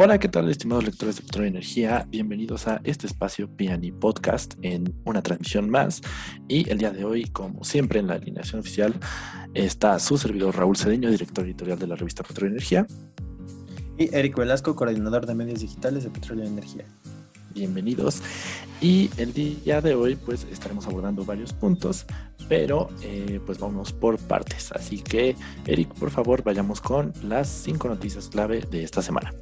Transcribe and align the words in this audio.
Hola, 0.00 0.20
¿qué 0.20 0.28
tal, 0.28 0.48
estimados 0.48 0.84
lectores 0.84 1.16
de 1.16 1.22
Petróleo 1.22 1.48
y 1.48 1.50
Energía? 1.50 2.06
Bienvenidos 2.08 2.68
a 2.68 2.80
este 2.84 3.08
espacio 3.08 3.48
Piani 3.48 3.90
Podcast 3.90 4.54
en 4.62 4.94
una 5.04 5.22
transmisión 5.24 5.68
más. 5.68 6.02
Y 6.46 6.70
el 6.70 6.78
día 6.78 6.92
de 6.92 7.04
hoy, 7.04 7.24
como 7.24 7.64
siempre 7.64 7.98
en 7.98 8.06
la 8.06 8.14
alineación 8.14 8.60
oficial, 8.60 8.94
está 9.54 9.98
su 9.98 10.16
servidor 10.16 10.54
Raúl 10.54 10.76
Cedeño, 10.76 11.10
director 11.10 11.44
editorial 11.44 11.80
de 11.80 11.88
la 11.88 11.96
revista 11.96 12.22
Petróleo 12.22 12.52
y 12.52 12.58
Energía. 12.58 12.86
Y 13.98 14.14
Eric 14.14 14.36
Velasco, 14.36 14.76
coordinador 14.76 15.26
de 15.26 15.34
medios 15.34 15.58
digitales 15.58 16.04
de 16.04 16.10
Petróleo 16.10 16.44
y 16.44 16.46
Energía. 16.46 16.84
Bienvenidos. 17.52 18.22
Y 18.80 19.10
el 19.16 19.32
día 19.32 19.80
de 19.80 19.96
hoy, 19.96 20.14
pues 20.14 20.46
estaremos 20.52 20.86
abordando 20.86 21.24
varios 21.24 21.52
puntos, 21.52 22.06
pero 22.48 22.88
eh, 23.02 23.40
pues 23.44 23.58
vamos 23.58 23.92
por 23.92 24.16
partes. 24.16 24.70
Así 24.70 25.00
que, 25.00 25.34
Eric, 25.66 25.92
por 25.94 26.12
favor, 26.12 26.44
vayamos 26.44 26.80
con 26.80 27.12
las 27.24 27.48
cinco 27.48 27.88
noticias 27.88 28.28
clave 28.28 28.60
de 28.60 28.84
esta 28.84 29.02
semana. 29.02 29.34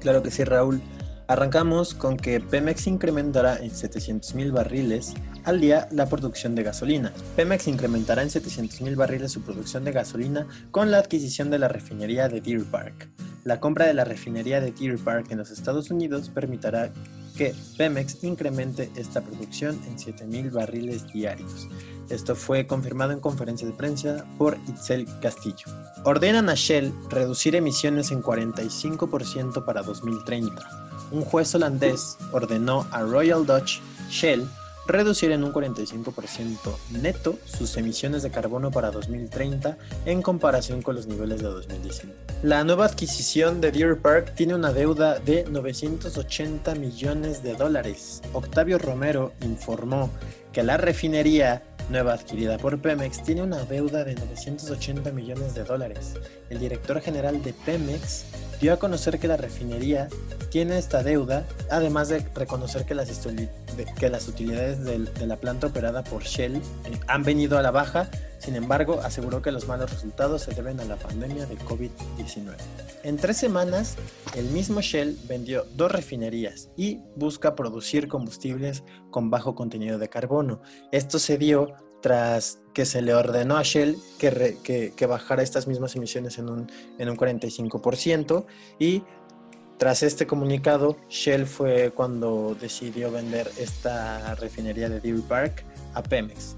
Claro 0.00 0.22
que 0.22 0.30
sí, 0.30 0.44
Raúl. 0.44 0.80
Arrancamos 1.26 1.92
con 1.92 2.16
que 2.16 2.40
Pemex 2.40 2.86
incrementará 2.86 3.58
en 3.58 3.70
700 3.70 4.34
mil 4.34 4.52
barriles 4.52 5.14
al 5.48 5.60
día 5.62 5.88
la 5.92 6.06
producción 6.06 6.54
de 6.54 6.62
gasolina. 6.62 7.10
Pemex 7.34 7.68
incrementará 7.68 8.22
en 8.22 8.28
700 8.28 8.82
mil 8.82 8.96
barriles 8.96 9.32
su 9.32 9.40
producción 9.40 9.82
de 9.82 9.92
gasolina 9.92 10.46
con 10.70 10.90
la 10.90 10.98
adquisición 10.98 11.50
de 11.50 11.58
la 11.58 11.68
refinería 11.68 12.28
de 12.28 12.42
Deer 12.42 12.64
Park. 12.64 13.08
La 13.44 13.58
compra 13.58 13.86
de 13.86 13.94
la 13.94 14.04
refinería 14.04 14.60
de 14.60 14.72
Deer 14.72 14.98
Park 14.98 15.28
en 15.30 15.38
los 15.38 15.50
Estados 15.50 15.90
Unidos 15.90 16.28
permitirá 16.28 16.92
que 17.34 17.54
Pemex 17.78 18.22
incremente 18.24 18.90
esta 18.94 19.22
producción 19.22 19.80
en 19.88 19.98
7 19.98 20.26
mil 20.26 20.50
barriles 20.50 21.10
diarios. 21.10 21.66
Esto 22.10 22.36
fue 22.36 22.66
confirmado 22.66 23.12
en 23.12 23.20
conferencia 23.20 23.66
de 23.66 23.72
prensa 23.72 24.26
por 24.36 24.58
Itzel 24.68 25.06
Castillo. 25.22 25.64
Ordenan 26.04 26.50
a 26.50 26.54
Shell 26.56 26.92
reducir 27.08 27.54
emisiones 27.54 28.10
en 28.10 28.22
45% 28.22 29.64
para 29.64 29.82
2030. 29.82 31.08
Un 31.10 31.22
juez 31.22 31.54
holandés 31.54 32.18
ordenó 32.32 32.86
a 32.90 33.00
Royal 33.00 33.46
Dutch 33.46 33.80
Shell 34.10 34.46
reducir 34.88 35.30
en 35.30 35.44
un 35.44 35.52
45% 35.52 36.56
neto 37.00 37.38
sus 37.44 37.76
emisiones 37.76 38.22
de 38.22 38.30
carbono 38.30 38.70
para 38.70 38.90
2030 38.90 39.76
en 40.06 40.22
comparación 40.22 40.82
con 40.82 40.96
los 40.96 41.06
niveles 41.06 41.40
de 41.40 41.48
2019. 41.48 42.18
La 42.42 42.64
nueva 42.64 42.86
adquisición 42.86 43.60
de 43.60 43.70
Deer 43.70 43.98
Park 43.98 44.34
tiene 44.34 44.54
una 44.54 44.72
deuda 44.72 45.18
de 45.18 45.44
980 45.44 46.74
millones 46.74 47.42
de 47.42 47.54
dólares. 47.54 48.22
Octavio 48.32 48.78
Romero 48.78 49.32
informó 49.42 50.10
que 50.52 50.62
la 50.62 50.76
refinería 50.76 51.62
nueva 51.90 52.14
adquirida 52.14 52.58
por 52.58 52.78
Pemex, 52.80 53.22
tiene 53.22 53.42
una 53.42 53.64
deuda 53.64 54.04
de 54.04 54.14
980 54.14 55.10
millones 55.12 55.54
de 55.54 55.64
dólares. 55.64 56.14
El 56.50 56.58
director 56.58 57.00
general 57.00 57.42
de 57.42 57.52
Pemex 57.52 58.24
dio 58.60 58.72
a 58.72 58.78
conocer 58.78 59.18
que 59.18 59.28
la 59.28 59.36
refinería 59.36 60.08
tiene 60.50 60.78
esta 60.78 61.02
deuda, 61.02 61.46
además 61.70 62.08
de 62.08 62.20
reconocer 62.34 62.84
que 62.84 62.94
las, 62.94 64.28
utilidades 64.28 64.84
de, 64.84 65.26
la 65.26 65.36
planta 65.36 65.66
operada 65.66 66.02
por 66.04 66.22
Shell 66.24 66.56
eh, 66.56 66.60
han 67.06 67.22
venido 67.22 67.58
a 67.58 67.62
la 67.62 67.70
baja, 67.70 68.10
sin 68.38 68.56
embargo 68.56 69.00
aseguró 69.02 69.42
que 69.42 69.52
los 69.52 69.68
malos 69.68 69.90
resultados 69.90 70.42
se 70.42 70.54
deben 70.54 70.80
a 70.80 70.84
la 70.84 70.96
pandemia 70.96 71.46
de 71.46 71.58
COVID-19. 71.58 72.54
En 73.04 73.16
tres 73.16 73.36
semanas, 73.36 73.96
el 74.34 74.46
mismo 74.46 74.80
Shell 74.80 75.18
vendió 75.28 75.66
dos 75.76 75.92
refinerías 75.92 76.70
y 76.76 77.00
busca 77.16 77.54
producir 77.54 78.08
combustibles 78.08 78.82
con 79.10 79.30
bajo 79.30 79.54
contenido 79.54 79.98
de 79.98 80.08
carbono. 80.08 80.62
Esto 80.92 81.18
se 81.18 81.38
dio 81.38 81.74
tras 82.00 82.60
que 82.72 82.84
se 82.84 83.02
le 83.02 83.14
ordenó 83.14 83.56
a 83.56 83.62
Shell 83.62 83.96
que, 84.18 84.92
que, 84.96 85.06
bajara 85.06 85.42
estas 85.42 85.66
mismas 85.66 85.96
emisiones 85.96 86.38
en 86.38 86.48
un, 86.48 86.70
en 86.98 87.08
un 87.08 87.16
45% 87.16 88.46
y 88.78 89.02
tras 89.78 90.02
este 90.02 90.26
comunicado, 90.26 90.96
Shell 91.08 91.46
fue 91.46 91.92
cuando 91.92 92.56
decidió 92.60 93.12
vender 93.12 93.48
esta 93.58 94.34
refinería 94.34 94.88
de 94.88 95.00
Deer 95.00 95.20
Park 95.22 95.64
a 95.94 96.02
Pemex. 96.02 96.56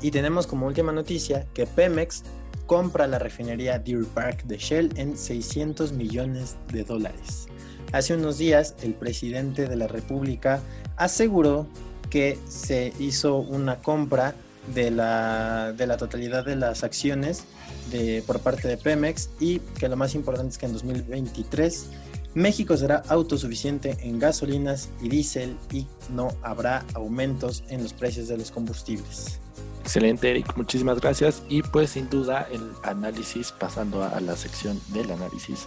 Y 0.00 0.12
tenemos 0.12 0.46
como 0.46 0.66
última 0.66 0.92
noticia 0.92 1.46
que 1.52 1.66
Pemex 1.66 2.22
compra 2.66 3.08
la 3.08 3.18
refinería 3.18 3.80
Deer 3.80 4.04
Park 4.04 4.44
de 4.44 4.56
Shell 4.56 4.92
en 4.96 5.18
600 5.18 5.92
millones 5.92 6.56
de 6.72 6.84
dólares. 6.84 7.48
Hace 7.90 8.14
unos 8.14 8.38
días, 8.38 8.76
el 8.82 8.94
presidente 8.94 9.66
de 9.66 9.74
la 9.74 9.88
República 9.88 10.60
aseguró 10.96 11.66
que 12.08 12.38
se 12.48 12.92
hizo 13.00 13.38
una 13.38 13.80
compra 13.80 14.34
de 14.74 14.90
la, 14.90 15.72
de 15.72 15.86
la 15.86 15.96
totalidad 15.96 16.44
de 16.44 16.56
las 16.56 16.84
acciones 16.84 17.44
de, 17.90 18.22
por 18.26 18.40
parte 18.40 18.68
de 18.68 18.76
Pemex 18.76 19.30
y 19.40 19.58
que 19.78 19.88
lo 19.88 19.96
más 19.96 20.14
importante 20.14 20.50
es 20.50 20.58
que 20.58 20.66
en 20.66 20.72
2023 20.72 21.86
México 22.34 22.76
será 22.76 23.02
autosuficiente 23.08 23.96
en 24.00 24.18
gasolinas 24.18 24.88
y 25.02 25.08
diésel 25.08 25.56
y 25.72 25.86
no 26.10 26.28
habrá 26.42 26.84
aumentos 26.94 27.64
en 27.68 27.82
los 27.82 27.92
precios 27.92 28.28
de 28.28 28.38
los 28.38 28.50
combustibles. 28.50 29.40
Excelente, 29.82 30.30
Eric, 30.30 30.56
muchísimas 30.56 31.00
gracias. 31.00 31.42
Y 31.48 31.62
pues 31.62 31.90
sin 31.90 32.08
duda 32.08 32.46
el 32.52 32.70
análisis, 32.84 33.50
pasando 33.50 34.04
a, 34.04 34.20
la 34.20 34.36
sección 34.36 34.80
del 34.88 35.10
análisis, 35.10 35.66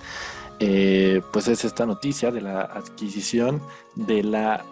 eh, 0.60 1.22
pues 1.34 1.50
es 1.50 1.66
esta 1.66 1.86
noticia 1.86 2.32
de 2.32 2.40
la 2.40 2.62
adquisición 2.62 3.62
de 3.96 4.24
la 4.24 4.64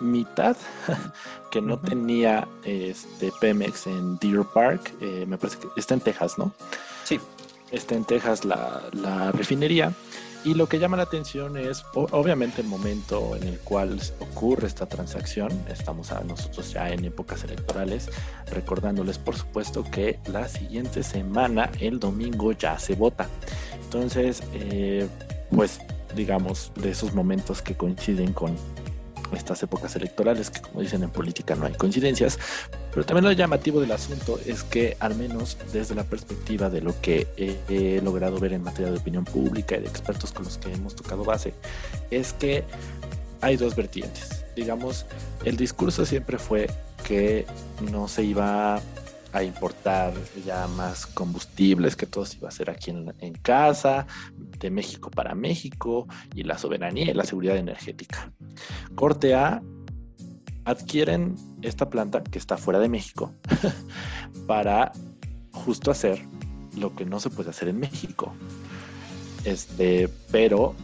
mitad 0.00 0.56
que 1.50 1.60
no 1.60 1.78
tenía 1.78 2.48
este 2.64 3.32
Pemex 3.40 3.86
en 3.86 4.18
Deer 4.18 4.44
Park. 4.44 4.92
Eh, 5.00 5.24
me 5.26 5.38
parece 5.38 5.58
que 5.58 5.68
está 5.76 5.94
en 5.94 6.00
Texas, 6.00 6.38
¿no? 6.38 6.52
Sí. 7.04 7.20
Está 7.70 7.94
en 7.94 8.04
Texas 8.04 8.44
la, 8.44 8.82
la 8.92 9.30
refinería. 9.32 9.92
Y 10.42 10.54
lo 10.54 10.68
que 10.68 10.78
llama 10.78 10.96
la 10.96 11.02
atención 11.02 11.58
es, 11.58 11.84
obviamente, 11.94 12.62
el 12.62 12.66
momento 12.66 13.36
en 13.36 13.42
el 13.46 13.58
cual 13.58 14.00
ocurre 14.20 14.68
esta 14.68 14.86
transacción. 14.86 15.50
Estamos 15.68 16.12
a 16.12 16.20
nosotros 16.20 16.72
ya 16.72 16.88
en 16.88 17.04
épocas 17.04 17.44
electorales, 17.44 18.08
recordándoles, 18.50 19.18
por 19.18 19.36
supuesto, 19.36 19.84
que 19.84 20.18
la 20.32 20.48
siguiente 20.48 21.02
semana, 21.02 21.70
el 21.78 22.00
domingo, 22.00 22.52
ya 22.52 22.78
se 22.78 22.94
vota. 22.94 23.28
Entonces, 23.84 24.42
eh, 24.54 25.06
pues, 25.54 25.80
digamos, 26.16 26.72
de 26.74 26.90
esos 26.90 27.12
momentos 27.12 27.60
que 27.60 27.76
coinciden 27.76 28.32
con 28.32 28.56
estas 29.36 29.62
épocas 29.62 29.94
electorales, 29.96 30.50
que 30.50 30.60
como 30.60 30.80
dicen 30.80 31.02
en 31.02 31.10
política 31.10 31.54
no 31.54 31.66
hay 31.66 31.74
coincidencias, 31.74 32.38
pero 32.92 33.04
también 33.06 33.24
lo 33.24 33.32
llamativo 33.32 33.80
del 33.80 33.92
asunto 33.92 34.38
es 34.44 34.62
que 34.62 34.96
al 35.00 35.14
menos 35.14 35.56
desde 35.72 35.94
la 35.94 36.04
perspectiva 36.04 36.70
de 36.70 36.80
lo 36.80 37.00
que 37.00 37.26
he, 37.36 38.00
logrado 38.02 38.38
ver 38.38 38.52
en 38.52 38.62
materia 38.62 38.90
de 38.90 38.98
opinión 38.98 39.24
pública 39.24 39.76
y 39.76 39.80
de 39.80 39.88
expertos 39.88 40.32
con 40.32 40.44
los 40.44 40.58
que 40.58 40.72
hemos 40.72 40.96
tocado 40.96 41.24
base, 41.24 41.54
es 42.10 42.32
que 42.32 42.64
hay 43.40 43.56
dos 43.56 43.76
vertientes. 43.76 44.44
Digamos, 44.56 45.06
el 45.44 45.56
discurso 45.56 46.04
siempre 46.04 46.38
fue 46.38 46.68
que 47.04 47.46
no 47.90 48.08
se 48.08 48.24
iba 48.24 48.80
a 49.32 49.42
importar 49.42 50.12
ya 50.44 50.66
más 50.68 51.06
combustibles, 51.06 51.96
que 51.96 52.06
todo 52.06 52.24
se 52.24 52.38
iba 52.38 52.48
a 52.48 52.50
hacer 52.50 52.70
aquí 52.70 52.90
en, 52.90 53.14
en, 53.18 53.34
casa, 53.34 54.06
de 54.58 54.70
México 54.70 55.10
para 55.10 55.34
México, 55.34 56.06
y 56.34 56.42
la 56.42 56.58
soberanía 56.58 57.10
y 57.10 57.14
la 57.14 57.24
seguridad 57.24 57.56
energética. 57.56 58.32
Corte 58.94 59.34
A, 59.34 59.62
adquieren 60.64 61.36
esta 61.62 61.88
planta 61.90 62.22
que 62.22 62.38
está 62.38 62.56
fuera 62.56 62.78
de 62.78 62.88
México 62.88 63.34
para 64.46 64.92
justo 65.52 65.90
hacer 65.90 66.20
lo 66.76 66.94
que 66.94 67.04
no 67.04 67.20
se 67.20 67.30
puede 67.30 67.50
hacer 67.50 67.68
en 67.68 67.78
México. 67.78 68.32
Este, 69.44 70.08
pero 70.30 70.74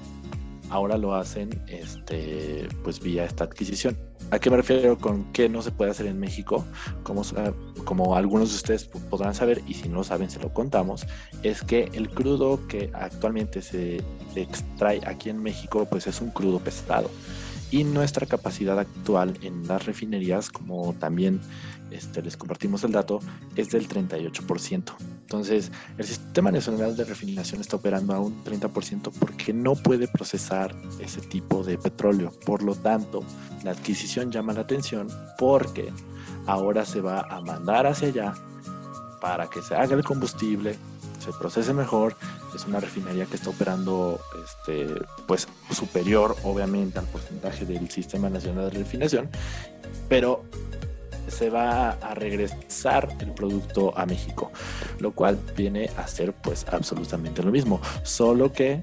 ahora 0.70 0.96
lo 0.96 1.14
hacen 1.14 1.62
este, 1.68 2.68
pues 2.82 3.00
vía 3.00 3.24
esta 3.24 3.44
adquisición. 3.44 3.96
¿A 4.30 4.40
qué 4.40 4.50
me 4.50 4.56
refiero 4.56 4.98
con 4.98 5.32
que 5.32 5.48
no 5.48 5.62
se 5.62 5.70
puede 5.70 5.92
hacer 5.92 6.06
en 6.06 6.18
México? 6.18 6.64
Como, 7.04 8.16
algunos 8.16 8.50
de 8.50 8.56
ustedes 8.56 8.84
podrán 8.84 9.34
saber, 9.34 9.62
y 9.68 9.74
si 9.74 9.88
no 9.88 10.02
saben, 10.02 10.30
se 10.30 10.40
lo 10.40 10.52
contamos, 10.52 11.06
es 11.44 11.62
que 11.62 11.90
el 11.94 12.10
crudo 12.10 12.66
que 12.66 12.90
actualmente 12.92 13.62
se 13.62 14.02
extrae 14.34 15.00
aquí 15.06 15.30
en 15.30 15.40
México, 15.40 15.86
pues 15.88 16.08
es 16.08 16.20
un 16.20 16.30
crudo 16.30 16.58
pesado. 16.58 17.08
Y 17.70 17.84
nuestra 17.84 18.26
capacidad 18.26 18.78
actual 18.78 19.38
en 19.42 19.66
las 19.68 19.86
refinerías, 19.86 20.50
como 20.50 20.92
también 20.94 21.40
este, 21.90 22.22
les 22.22 22.36
compartimos 22.36 22.84
el 22.84 22.92
dato, 22.92 23.20
es 23.54 23.70
del 23.70 23.88
38%. 23.88 24.94
Entonces, 24.98 25.72
el 25.98 26.04
sistema 26.04 26.50
nacional 26.50 26.96
de 26.96 27.04
refinación 27.04 27.60
está 27.60 27.76
operando 27.76 28.14
a 28.14 28.20
un 28.20 28.44
30% 28.44 29.12
porque 29.18 29.52
no 29.52 29.74
puede 29.74 30.08
procesar 30.08 30.74
ese 31.00 31.20
tipo 31.20 31.62
de 31.64 31.78
petróleo. 31.78 32.32
Por 32.44 32.62
lo 32.62 32.74
tanto, 32.74 33.24
la 33.64 33.72
adquisición 33.72 34.30
llama 34.30 34.52
la 34.52 34.60
atención 34.60 35.08
porque 35.38 35.92
ahora 36.46 36.84
se 36.84 37.00
va 37.00 37.20
a 37.20 37.40
mandar 37.40 37.86
hacia 37.86 38.08
allá 38.08 38.34
para 39.20 39.48
que 39.48 39.62
se 39.62 39.74
haga 39.74 39.96
el 39.96 40.04
combustible, 40.04 40.76
se 41.18 41.32
procese 41.32 41.72
mejor. 41.72 42.16
Es 42.54 42.64
una 42.64 42.80
refinería 42.80 43.26
que 43.26 43.36
está 43.36 43.50
operando 43.50 44.18
este, 44.44 44.86
pues, 45.26 45.48
superior, 45.72 46.36
obviamente, 46.44 46.98
al 46.98 47.06
porcentaje 47.06 47.66
del 47.66 47.90
Sistema 47.90 48.30
Nacional 48.30 48.70
de 48.70 48.78
Refinación, 48.78 49.28
pero 50.08 50.44
se 51.28 51.50
va 51.50 51.90
a 51.90 52.14
regresar 52.14 53.08
el 53.20 53.32
producto 53.32 53.96
a 53.96 54.06
México, 54.06 54.52
lo 55.00 55.12
cual 55.12 55.38
viene 55.56 55.90
a 55.96 56.06
ser 56.06 56.32
pues 56.32 56.66
absolutamente 56.70 57.42
lo 57.42 57.50
mismo, 57.50 57.80
solo 58.02 58.52
que 58.52 58.80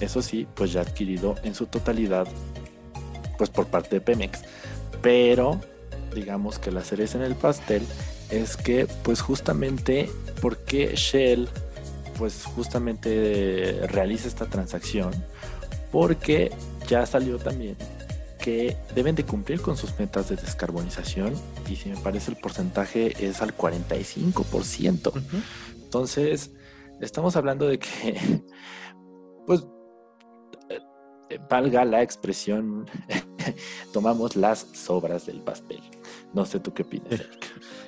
eso 0.00 0.22
sí, 0.22 0.46
pues 0.54 0.72
ya 0.72 0.80
adquirido 0.80 1.36
en 1.42 1.54
su 1.54 1.66
totalidad, 1.66 2.26
pues 3.36 3.50
por 3.50 3.66
parte 3.66 3.96
de 3.96 4.00
Pemex. 4.00 4.40
Pero 5.02 5.60
digamos 6.14 6.58
que 6.58 6.70
la 6.70 6.82
cereza 6.82 7.18
en 7.18 7.24
el 7.24 7.34
pastel 7.34 7.86
es 8.30 8.56
que 8.56 8.86
pues 9.02 9.20
justamente 9.20 10.10
porque 10.40 10.94
Shell 10.94 11.48
pues 12.18 12.44
justamente 12.44 13.80
realiza 13.88 14.28
esta 14.28 14.46
transacción 14.46 15.12
porque 15.90 16.50
ya 16.86 17.06
salió 17.06 17.38
también 17.38 17.76
que 18.40 18.76
deben 18.94 19.14
de 19.14 19.24
cumplir 19.24 19.60
con 19.60 19.76
sus 19.76 19.98
metas 19.98 20.28
de 20.28 20.36
descarbonización 20.36 21.34
y 21.68 21.76
si 21.76 21.90
me 21.90 21.96
parece 21.96 22.30
el 22.30 22.36
porcentaje 22.36 23.14
es 23.24 23.42
al 23.42 23.56
45%. 23.56 25.12
Entonces, 25.82 26.52
estamos 27.00 27.36
hablando 27.36 27.66
de 27.66 27.78
que, 27.78 28.42
pues, 29.46 29.66
eh, 30.68 31.38
valga 31.48 31.84
la 31.84 32.02
expresión, 32.02 32.88
tomamos 33.92 34.36
las 34.36 34.66
sobras 34.72 35.26
del 35.26 35.40
pastel. 35.42 35.80
No 36.32 36.46
sé 36.46 36.60
tú 36.60 36.72
qué 36.72 36.82
opinas. 36.82 37.20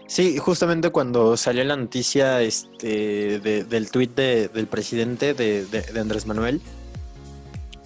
Sí, 0.06 0.36
justamente 0.36 0.90
cuando 0.90 1.36
salió 1.36 1.64
la 1.64 1.74
noticia 1.74 2.42
este, 2.42 3.40
del 3.40 3.90
tuit 3.90 4.14
del 4.14 4.66
presidente 4.66 5.32
de, 5.32 5.66
Andrés 5.98 6.26
Manuel, 6.26 6.60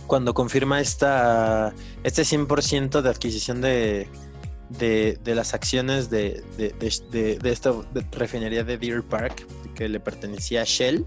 cuando 0.06 0.34
confirma 0.34 0.80
esta, 0.80 1.72
este 2.04 2.22
100% 2.22 3.02
de 3.02 3.08
adquisición 3.08 3.60
de, 3.60 4.08
de, 4.70 5.34
las 5.34 5.54
acciones 5.54 6.10
de, 6.10 6.42
esta 7.42 7.72
refinería 8.12 8.64
de 8.64 8.78
Deer 8.78 9.02
Park, 9.02 9.46
que 9.74 9.88
le 9.88 10.00
pertenecía 10.00 10.62
a 10.62 10.64
Shell, 10.64 11.04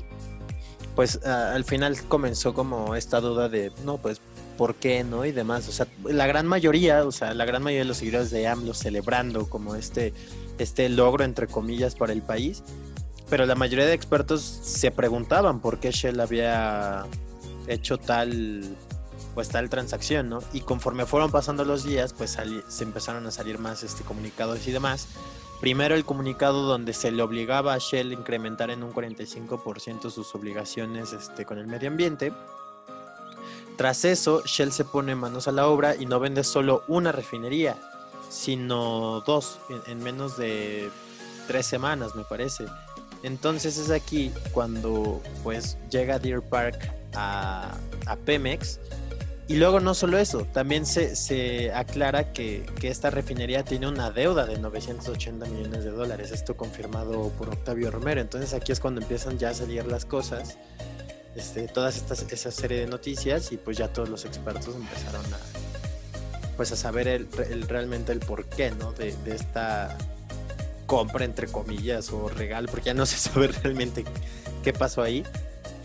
pues 0.96 1.24
al 1.26 1.64
final 1.64 1.98
comenzó 2.08 2.54
como 2.54 2.96
esta 2.96 3.22
duda 3.22 3.50
de, 3.50 3.72
no, 3.86 3.98
pues, 3.98 4.22
¿por 4.58 4.76
qué 4.76 5.04
no? 5.04 5.26
Y 5.26 5.32
demás. 5.32 5.68
O 5.70 5.72
sea, 5.72 5.88
la 6.04 6.28
gran 6.28 6.46
mayoría, 6.46 7.06
o 7.06 7.12
sea, 7.12 7.34
la 7.34 7.46
gran 7.46 7.64
mayoría 7.64 7.84
de 7.84 7.88
los 7.88 7.98
seguidores 7.98 8.30
de 8.32 8.48
AMLO 8.48 8.74
celebrando 8.74 9.50
como 9.50 9.76
este, 9.76 10.14
este 10.58 10.90
logro, 10.90 11.24
entre 11.24 11.48
comillas, 11.48 11.96
para 11.96 12.12
el 12.12 12.22
país. 12.22 12.64
Pero 13.30 13.46
la 13.46 13.56
mayoría 13.56 13.86
de 13.86 13.94
expertos 13.94 14.42
se 14.42 14.92
preguntaban 14.92 15.62
por 15.62 15.80
qué 15.80 15.92
Shell 15.92 16.20
había 16.20 17.06
hecho 17.68 17.98
tal 17.98 18.76
pues 19.40 19.48
tal 19.48 19.70
transacción, 19.70 20.28
¿no? 20.28 20.40
Y 20.52 20.60
conforme 20.60 21.06
fueron 21.06 21.32
pasando 21.32 21.64
los 21.64 21.86
días, 21.86 22.12
pues 22.12 22.38
se 22.68 22.84
empezaron 22.84 23.26
a 23.26 23.32
salir 23.32 23.58
más 23.58 23.84
este, 23.84 24.04
comunicados 24.04 24.68
y 24.68 24.74
demás. 24.74 25.08
Primero 25.62 25.96
el 25.96 26.04
comunicado 26.04 26.64
donde 26.64 26.92
se 26.92 27.10
le 27.10 27.24
obligaba 27.24 27.74
a 27.74 27.78
Shell 27.78 28.12
a 28.12 28.16
incrementar 28.16 28.70
en 28.70 28.84
un 28.84 28.92
45% 28.92 30.12
sus 30.12 30.36
obligaciones 30.36 31.14
este, 31.14 31.46
con 31.46 31.58
el 31.58 31.68
medio 31.68 31.88
ambiente. 31.88 32.34
Tras 33.78 34.04
eso, 34.04 34.44
Shell 34.44 34.74
se 34.74 34.84
pone 34.84 35.16
manos 35.16 35.48
a 35.48 35.54
la 35.54 35.68
obra 35.68 35.96
y 35.96 36.06
no 36.06 36.20
vende 36.20 36.44
solo 36.44 36.84
una 36.90 37.14
refinería, 37.14 37.78
sino 38.30 39.22
dos 39.22 39.60
en, 39.88 40.04
menos 40.04 40.36
de 40.36 40.90
tres 41.48 41.66
semanas, 41.66 42.14
me 42.14 42.26
parece. 42.26 42.66
Entonces 43.24 43.78
es 43.78 43.90
aquí 43.90 44.34
cuando 44.52 45.22
pues 45.44 45.78
llega 45.90 46.20
Deer 46.20 46.42
Park 46.42 46.94
a, 47.16 47.78
a 48.06 48.16
Pemex 48.18 48.82
y 49.50 49.56
luego 49.56 49.80
no 49.80 49.96
solo 49.96 50.20
eso, 50.20 50.46
también 50.46 50.86
se, 50.86 51.72
aclara 51.74 52.34
que, 52.34 52.68
esta 52.84 53.10
refinería 53.10 53.64
tiene 53.64 53.88
una 53.88 54.12
deuda 54.12 54.46
de 54.46 54.60
980 54.60 55.44
millones 55.48 55.84
de 55.84 55.90
dólares, 55.90 56.30
esto 56.30 56.56
confirmado 56.56 57.30
por 57.30 57.50
Octavio 57.50 57.90
Romero. 57.90 58.22
Entonces 58.22 58.54
aquí 58.54 58.72
es 58.72 58.80
cuando 58.80 59.02
empiezan 59.02 59.40
ya 59.40 59.50
a 59.50 59.56
salir 59.56 59.88
las 59.88 60.06
cosas, 60.06 60.60
este, 61.36 61.68
todas 61.68 61.98
estas, 61.98 62.32
esa 62.32 62.52
serie 62.52 62.82
de 62.82 62.86
noticias 62.86 63.52
y 63.52 63.58
pues 63.58 63.76
ya 63.76 63.92
todos 63.92 64.08
los 64.08 64.24
expertos 64.24 64.76
empezaron 64.76 65.26
a, 65.34 65.40
pues 66.56 66.72
a 66.72 66.76
saber 66.76 67.08
el, 67.08 67.28
realmente 67.68 68.12
el 68.12 68.20
porqué 68.20 68.70
¿no? 68.70 68.94
de, 68.94 69.16
esta 69.34 69.98
compra 70.86 71.26
entre 71.26 71.48
comillas 71.48 72.12
o 72.12 72.30
regalo, 72.30 72.70
porque 72.70 72.86
ya 72.86 72.94
no 72.94 73.08
se 73.08 73.18
sabe 73.18 73.48
realmente 73.64 74.06
qué 74.64 74.74
pasó 74.74 75.02
ahí. 75.02 75.24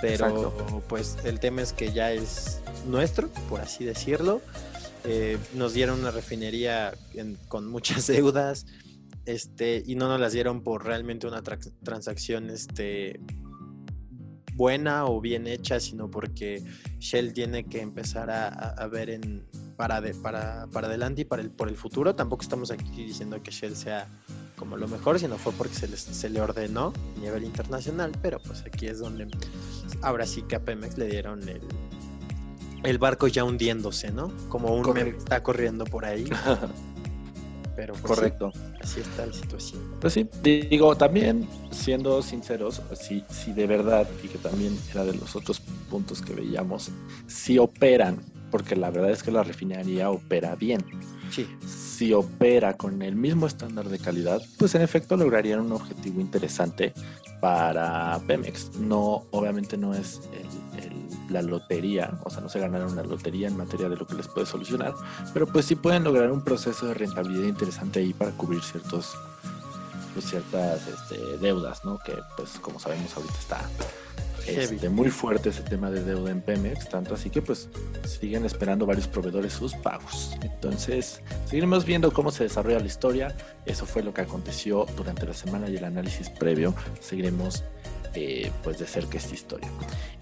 Pero 0.01 0.83
pues 0.89 1.17
el 1.25 1.41
tema 1.41 1.63
es 1.63 1.73
que 1.73 1.93
ya 1.93 2.13
es 2.13 2.61
nuestro, 2.87 3.29
por 3.49 3.61
así 3.61 3.85
decirlo. 3.85 4.43
Eh, 5.05 5.39
nos 5.55 5.75
dieron 5.75 6.01
una 6.01 6.11
refinería 6.11 6.95
con 7.49 7.69
muchas 7.69 8.07
deudas 8.09 8.67
este, 9.27 9.83
y 9.87 9.97
no 9.97 10.09
nos 10.09 10.21
las 10.21 10.33
dieron 10.33 10.63
por 10.63 10.85
realmente 10.85 11.27
una 11.27 11.43
transacción 11.43 12.51
este, 12.51 13.21
buena 14.55 15.07
o 15.07 15.21
bien 15.21 15.47
hecha, 15.47 15.81
sino 15.81 16.11
porque 16.11 16.63
Shell 16.99 17.33
tiene 17.33 17.65
que 17.65 17.81
empezar 17.81 18.31
a, 18.31 18.87
ver 18.89 19.11
en, 19.11 19.47
para, 19.77 20.03
para, 20.23 20.67
para, 20.69 20.87
adelante 20.87 21.23
y 21.23 21.25
para 21.25 21.43
el, 21.43 21.51
por 21.51 21.69
el 21.69 21.77
futuro. 21.77 22.15
Tampoco 22.15 22.43
estamos 22.43 22.71
aquí 22.71 23.05
diciendo 23.05 23.43
que 23.43 23.51
Shell 23.51 23.77
sea 23.77 24.09
como 24.65 24.79
lo 24.79 24.89
mejor, 24.89 25.21
sino 25.21 25.37
fue 25.37 25.53
porque 25.53 25.75
se, 25.75 25.95
se 25.95 26.31
le 26.31 26.41
ordenó 26.41 26.95
a 27.19 27.21
nivel 27.21 27.45
internacional, 27.45 28.13
pero 28.23 28.39
pues 28.41 28.63
aquí 28.63 28.87
es 28.87 28.99
donde 28.99 29.29
ahora 30.01 30.27
sí 30.27 30.41
que 30.41 30.57
a 30.57 30.61
Pemex 30.61 30.97
le 30.97 31.07
dieron 31.07 31.47
el, 31.47 31.61
el 32.83 32.97
barco 32.97 33.29
ya 33.29 33.45
hundiéndose, 33.45 34.11
¿no? 34.11 34.33
Como 34.49 34.75
un 34.75 34.97
está 34.97 35.43
corriendo 35.43 35.85
por 35.85 36.07
ahí. 36.07 36.25
Pero 37.77 37.93
pues, 37.95 38.05
Correcto. 38.05 38.53
así 38.81 39.01
está 39.01 39.27
la 39.27 39.33
situación. 39.33 39.83
Pues 40.01 40.13
sí, 40.13 40.29
digo, 40.45 40.97
también 40.97 41.45
siendo 41.73 42.23
sinceros, 42.23 42.81
si, 42.95 43.25
si 43.29 43.53
de 43.53 43.67
verdad, 43.67 44.07
y 44.23 44.29
que 44.29 44.39
también 44.39 44.79
era 44.93 45.05
de 45.05 45.13
los 45.13 45.35
otros 45.35 45.61
puntos 45.91 46.23
que 46.23 46.35
veíamos, 46.35 46.93
si 47.27 47.59
operan, 47.59 48.21
porque 48.53 48.77
la 48.77 48.91
verdad 48.91 49.11
es 49.11 49.25
que 49.25 49.33
la 49.33 49.43
refinería 49.43 50.09
opera 50.09 50.55
bien. 50.55 50.85
Si 51.67 52.13
opera 52.13 52.77
con 52.77 53.03
el 53.03 53.17
mismo 53.17 53.47
estándar 53.47 53.89
de 53.89 53.99
calidad, 53.99 54.43
pues 54.59 54.75
en 54.75 54.83
efecto 54.83 55.17
lograrían 55.17 55.61
un 55.61 55.73
objetivo 55.73 56.21
interesante 56.21 56.93
para 57.41 58.21
Pemex. 58.27 58.77
No, 58.77 59.25
obviamente 59.31 59.77
no 59.77 59.95
es 59.95 60.21
la 61.31 61.43
lotería, 61.43 62.19
o 62.23 62.31
sea, 62.31 62.41
no 62.41 62.49
se 62.49 62.61
ganaron 62.61 62.97
la 62.97 63.03
lotería 63.03 63.49
en 63.49 63.57
materia 63.57 63.89
de 63.89 63.97
lo 63.97 64.07
que 64.07 64.15
les 64.15 64.29
puede 64.29 64.47
solucionar, 64.47 64.95
pero 65.33 65.47
pues 65.47 65.65
sí 65.67 65.75
pueden 65.75 66.05
lograr 66.05 66.31
un 66.31 66.43
proceso 66.43 66.87
de 66.87 66.95
rentabilidad 66.95 67.47
interesante 67.47 68.01
ahí 68.01 68.13
para 68.13 68.31
cubrir 68.33 68.63
ciertos 68.63 69.15
pues, 70.13 70.27
ciertas 70.27 70.87
este, 70.87 71.39
deudas, 71.39 71.85
¿no? 71.85 71.99
Que 71.99 72.15
pues 72.37 72.59
como 72.61 72.79
sabemos 72.79 73.17
ahorita 73.17 73.35
está 73.39 73.71
este, 74.47 74.89
muy 74.89 75.11
fuerte 75.11 75.51
ese 75.51 75.63
tema 75.63 75.91
de 75.91 76.03
deuda 76.03 76.31
en 76.31 76.41
Pemex, 76.41 76.89
tanto 76.89 77.15
así 77.15 77.31
que 77.31 77.43
pues 77.43 77.69
siguen 78.07 78.45
esperando 78.45 78.87
varios 78.87 79.09
proveedores 79.09 79.53
sus 79.53 79.75
pagos. 79.75 80.37
Entonces, 80.43 81.21
seguiremos 81.47 81.85
viendo 81.85 82.13
cómo 82.13 82.31
se 82.31 82.45
desarrolla 82.45 82.81
la 82.81 82.87
historia. 82.87 83.37
Eso 83.67 83.87
fue 83.87 84.03
lo 84.03 84.13
que 84.13 84.23
aconteció 84.23 84.87
durante 84.97 85.27
la 85.27 85.35
semana 85.35 85.69
y 85.69 85.77
el 85.77 85.85
análisis 85.85 86.31
previo. 86.31 86.75
Seguiremos 87.01 87.65
eh, 88.17 88.53
pues 88.63 88.79
de 88.79 88.87
cerca 88.87 89.19
esta 89.19 89.35
historia. 89.35 89.69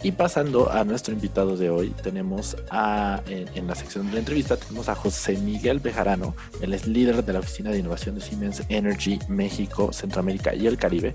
Y 0.02 0.12
pasando 0.12 0.72
a 0.72 0.82
nuestro 0.82 1.12
invitado 1.12 1.58
de 1.58 1.68
hoy, 1.68 1.90
tenemos 2.02 2.56
a, 2.70 3.20
en, 3.26 3.66
la 3.66 3.74
sección 3.74 4.06
de 4.06 4.14
la 4.14 4.18
entrevista, 4.20 4.56
tenemos 4.56 4.88
a 4.88 4.94
José 4.94 5.36
Miguel 5.36 5.78
Bejarano, 5.78 6.34
él 6.62 6.72
es 6.72 6.86
líder 6.86 7.22
de 7.22 7.32
la 7.34 7.40
Oficina 7.40 7.70
de 7.70 7.80
Innovación 7.80 8.14
de 8.14 8.22
Siemens 8.22 8.62
Energy 8.70 9.18
México, 9.28 9.92
Centroamérica 9.92 10.54
y 10.54 10.66
el 10.66 10.78
Caribe. 10.78 11.14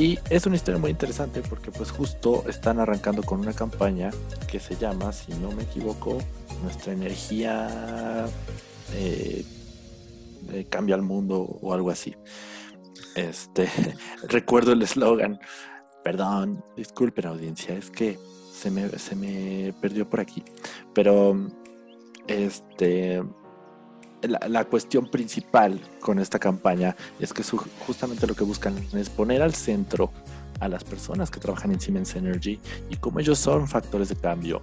Y 0.00 0.18
es 0.30 0.46
una 0.46 0.56
historia 0.56 0.80
muy 0.80 0.92
interesante 0.92 1.42
porque 1.42 1.70
pues 1.70 1.90
justo 1.90 2.44
están 2.48 2.80
arrancando 2.80 3.22
con 3.22 3.38
una 3.38 3.52
campaña 3.52 4.10
que 4.50 4.58
se 4.58 4.74
llama, 4.74 5.12
si 5.12 5.34
no 5.34 5.52
me 5.52 5.64
equivoco, 5.64 6.16
Nuestra 6.62 6.94
energía 6.94 8.26
eh, 8.94 9.44
cambia 10.70 10.96
el 10.96 11.02
mundo 11.02 11.58
o 11.60 11.74
algo 11.74 11.90
así. 11.90 12.16
Este, 13.14 13.68
recuerdo 14.22 14.72
el 14.72 14.80
eslogan. 14.80 15.38
Perdón, 16.02 16.64
disculpen 16.78 17.26
audiencia, 17.26 17.76
es 17.76 17.90
que 17.90 18.18
se 18.54 18.70
me, 18.70 18.88
se 18.88 19.14
me 19.14 19.74
perdió 19.82 20.08
por 20.08 20.20
aquí. 20.20 20.42
Pero 20.94 21.36
este 22.26 23.22
la, 24.22 24.64
cuestión 24.64 25.06
principal 25.06 25.80
con 26.00 26.18
esta 26.18 26.38
campaña 26.38 26.96
es 27.18 27.32
que 27.32 27.42
justamente 27.86 28.26
lo 28.26 28.34
que 28.34 28.44
buscan 28.44 28.76
es 28.92 29.08
poner 29.08 29.42
al 29.42 29.54
centro 29.54 30.10
a 30.60 30.68
las 30.68 30.84
personas 30.84 31.30
que 31.30 31.40
trabajan 31.40 31.72
en 31.72 31.80
Siemens 31.80 32.14
Energy 32.14 32.60
y 32.90 32.96
cómo 32.96 33.20
ellos 33.20 33.38
son 33.38 33.66
factores 33.66 34.10
de 34.10 34.16
cambio 34.16 34.60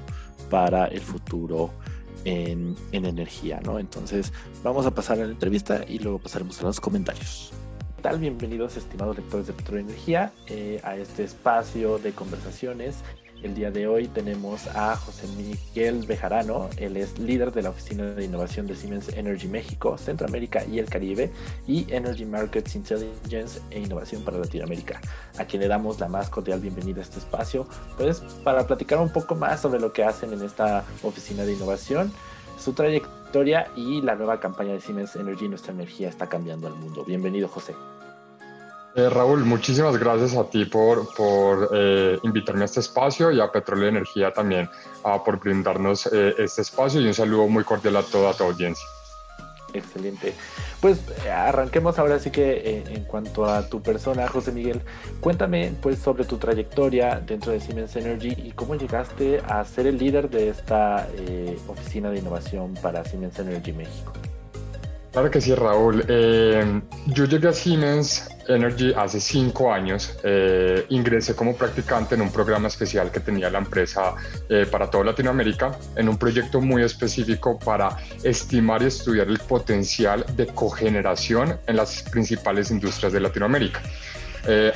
para 0.50 0.86
el 0.86 1.02
futuro 1.02 1.72
en, 2.24 2.76
energía, 2.92 3.60
¿no? 3.64 3.80
Entonces 3.80 4.32
vamos 4.64 4.86
a 4.86 4.92
pasar 4.92 5.20
a 5.20 5.26
la 5.26 5.32
entrevista 5.32 5.84
y 5.88 6.00
luego 6.00 6.20
pasaremos 6.20 6.60
a 6.62 6.66
los 6.66 6.80
comentarios. 6.80 7.52
¿Qué 7.96 8.04
tal? 8.04 8.20
Bienvenidos, 8.20 8.78
estimados 8.78 9.18
lectores 9.18 9.48
de 9.48 9.54
Petroenergía, 9.54 10.32
eh, 10.48 10.80
a 10.84 10.96
este 10.98 11.24
espacio 11.24 11.98
de 11.98 12.12
conversaciones 12.12 12.98
El 13.44 13.54
día 13.54 13.70
de 13.70 13.88
hoy 13.88 14.08
tenemos 14.08 14.66
a 14.68 14.96
José 14.96 15.28
Miguel 15.38 16.08
Bejarano, 16.08 16.70
él 16.78 16.98
es 16.98 17.20
líder 17.20 17.52
de 17.52 17.62
la 17.62 17.70
Oficina 17.70 18.04
de 18.04 18.26
Innovación 18.26 18.66
de 18.66 18.76
Siemens 18.76 19.10
Energy 19.10 19.48
México, 19.48 19.96
Centroamérica 19.96 20.66
y 20.66 20.80
el 20.80 20.90
Caribe 20.90 21.32
y 21.68 21.86
Energy 21.94 22.26
Markets 22.26 22.76
Intelligence 22.76 23.62
e 23.70 23.80
Innovación 23.80 24.24
para 24.24 24.40
Latinoamérica, 24.40 25.00
a 25.38 25.46
quien 25.46 25.62
le 25.62 25.68
damos 25.68 26.00
la 26.00 26.08
más 26.08 26.30
cordial 26.30 26.62
bienvenida 26.62 27.00
a 27.02 27.04
este 27.04 27.20
espacio, 27.20 27.68
pues 27.96 28.22
para 28.44 28.66
platicar 28.66 29.00
un 29.00 29.14
poco 29.14 29.36
más 29.36 29.62
sobre 29.62 29.80
lo 29.80 29.94
que 29.94 30.04
hacen 30.04 30.34
en 30.34 30.42
esta 30.42 30.84
Oficina 31.04 31.44
de 31.44 31.54
Innovación, 31.54 32.12
su 32.58 32.74
trayectoria 32.74 33.68
y 33.76 34.02
la 34.02 34.16
nueva 34.16 34.40
campaña 34.40 34.74
de 34.74 34.82
Siemens 34.82 35.16
Energy, 35.16 35.48
nuestra 35.48 35.74
energía 35.74 36.10
está 36.10 36.28
cambiando 36.28 36.68
el 36.68 36.74
mundo. 36.74 37.06
Bienvenido 37.06 37.48
José. 37.48 37.76
Eh, 38.98 39.10
Raúl, 39.12 39.46
muchísimas 39.46 39.96
gracias 39.96 40.36
a 40.36 40.50
ti 40.50 40.66
por, 40.66 41.14
por 41.14 41.70
eh, 41.72 42.18
invitarme 42.24 42.64
a 42.64 42.66
este 42.66 42.80
espacio 42.80 43.32
y 43.32 43.40
a 43.40 43.52
Petróleo 43.52 43.86
y 43.86 43.90
Energía 43.90 44.34
también 44.34 44.68
uh, 45.04 45.24
por 45.24 45.40
brindarnos 45.40 46.08
eh, 46.12 46.34
este 46.40 46.64
espacio 46.64 47.00
y 47.00 47.06
un 47.06 47.14
saludo 47.14 47.48
muy 47.48 47.64
cordial 47.64 47.98
a 47.98 48.02
toda 48.02 48.34
tu 48.34 48.46
audiencia. 48.46 48.84
Excelente. 49.72 50.34
Pues 50.82 51.00
arranquemos 51.32 52.00
ahora 52.00 52.18
sí 52.18 52.32
que 52.32 52.84
en 52.88 53.04
cuanto 53.04 53.46
a 53.46 53.70
tu 53.70 53.84
persona, 53.84 54.28
José 54.28 54.52
Miguel, 54.52 54.82
cuéntame 55.20 55.74
pues 55.80 56.00
sobre 56.00 56.26
tu 56.26 56.38
trayectoria 56.38 57.22
dentro 57.24 57.52
de 57.52 57.60
Siemens 57.60 57.96
Energy 57.96 58.34
y 58.36 58.52
cómo 58.54 58.74
llegaste 58.74 59.44
a 59.48 59.64
ser 59.66 59.86
el 59.86 60.00
líder 60.00 60.32
de 60.32 60.50
esta 60.50 61.08
oficina 61.68 62.10
de 62.10 62.18
innovación 62.18 62.74
para 62.82 63.06
Siemens 63.06 63.38
Energy 63.38 63.74
México. 63.74 64.14
Claro 65.18 65.32
que 65.32 65.42
sí, 65.42 65.56
Raúl. 65.56 66.06
Eh, 66.08 66.80
yo 67.08 67.26
llegué 67.26 67.48
a 67.48 67.52
Siemens 67.52 68.30
Energy 68.48 68.94
hace 68.96 69.20
cinco 69.20 69.74
años. 69.74 70.16
Eh, 70.24 70.86
ingresé 70.90 71.36
como 71.36 71.56
practicante 71.56 72.14
en 72.14 72.22
un 72.22 72.32
programa 72.32 72.68
especial 72.68 73.10
que 73.10 73.20
tenía 73.20 73.50
la 73.50 73.58
empresa 73.58 74.14
eh, 74.48 74.68
para 74.70 74.92
toda 74.92 75.06
Latinoamérica, 75.06 75.76
en 75.96 76.08
un 76.08 76.18
proyecto 76.18 76.62
muy 76.62 76.84
específico 76.84 77.58
para 77.58 77.98
estimar 78.24 78.84
y 78.84 78.86
estudiar 78.86 79.28
el 79.28 79.40
potencial 79.40 80.24
de 80.36 80.46
cogeneración 80.46 81.58
en 81.66 81.78
las 81.78 82.04
principales 82.04 82.70
industrias 82.70 83.12
de 83.12 83.20
Latinoamérica. 83.20 83.82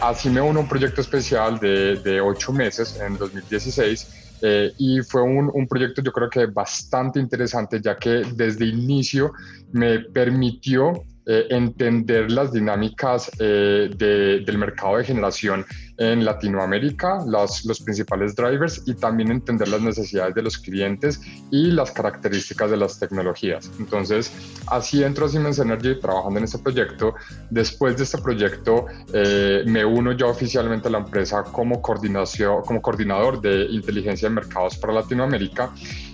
así 0.02 0.28
me 0.32 0.42
uno 0.42 0.60
a 0.60 0.64
un 0.64 0.68
proyecto 0.68 1.02
especial 1.02 1.60
de, 1.60 1.98
de 1.98 2.20
ocho 2.20 2.52
meses 2.52 3.00
en 3.00 3.16
2016 3.16 4.21
eh, 4.42 4.74
y 4.78 5.02
fue 5.02 5.22
un, 5.22 5.52
un, 5.54 5.68
proyecto 5.68 6.02
yo 6.02 6.12
creo 6.12 6.30
que 6.30 6.48
bastante 6.48 7.20
interesante 7.20 7.80
ya 7.82 7.96
que 7.96 8.24
desde 8.36 8.66
inicio 8.66 9.34
me 9.72 10.00
permitió 10.00 11.04
eh, 11.26 11.46
entender 11.50 12.32
las 12.32 12.52
dinámicas 12.52 13.30
eh, 13.40 13.90
del 13.96 14.58
mercado 14.58 14.98
de 14.98 15.04
generación 15.04 15.66
en 15.98 16.26
Latinoamérica, 16.26 17.20
los, 17.28 17.62
principales 17.84 18.36
drivers 18.36 18.82
y 18.88 18.96
también 18.96 19.30
entender 19.30 19.68
las 19.68 19.82
necesidades 19.82 20.34
de 20.34 20.42
los 20.42 20.58
clientes 20.58 21.22
y 21.52 21.70
las 21.70 21.92
características 21.92 22.72
de 22.72 22.78
las 22.78 22.98
tecnologías. 22.98 23.70
Entonces, 23.78 24.32
así 24.66 25.04
entro 25.04 25.28
a 25.28 25.30
Siemens 25.30 25.60
Energy 25.60 26.00
trabajando 26.00 26.40
en 26.40 26.46
este 26.46 26.58
proyecto. 26.58 27.14
Después 27.52 27.98
de 27.98 28.04
este 28.04 28.18
proyecto, 28.18 28.88
eh, 29.14 29.62
me 29.68 29.86
uno 29.86 30.14
ya 30.14 30.26
oficialmente 30.26 30.88
a 30.88 30.92
la 30.92 31.00
empresa 31.00 31.44
como, 31.44 31.84
coordinación, 31.84 32.64
como 32.64 32.82
coordinador 32.82 33.40
de 33.40 33.66
inteligencia 33.66 34.28
de 34.28 34.34
mercados 34.34 34.78
para 34.78 34.94
Latinoamérica 34.94 35.72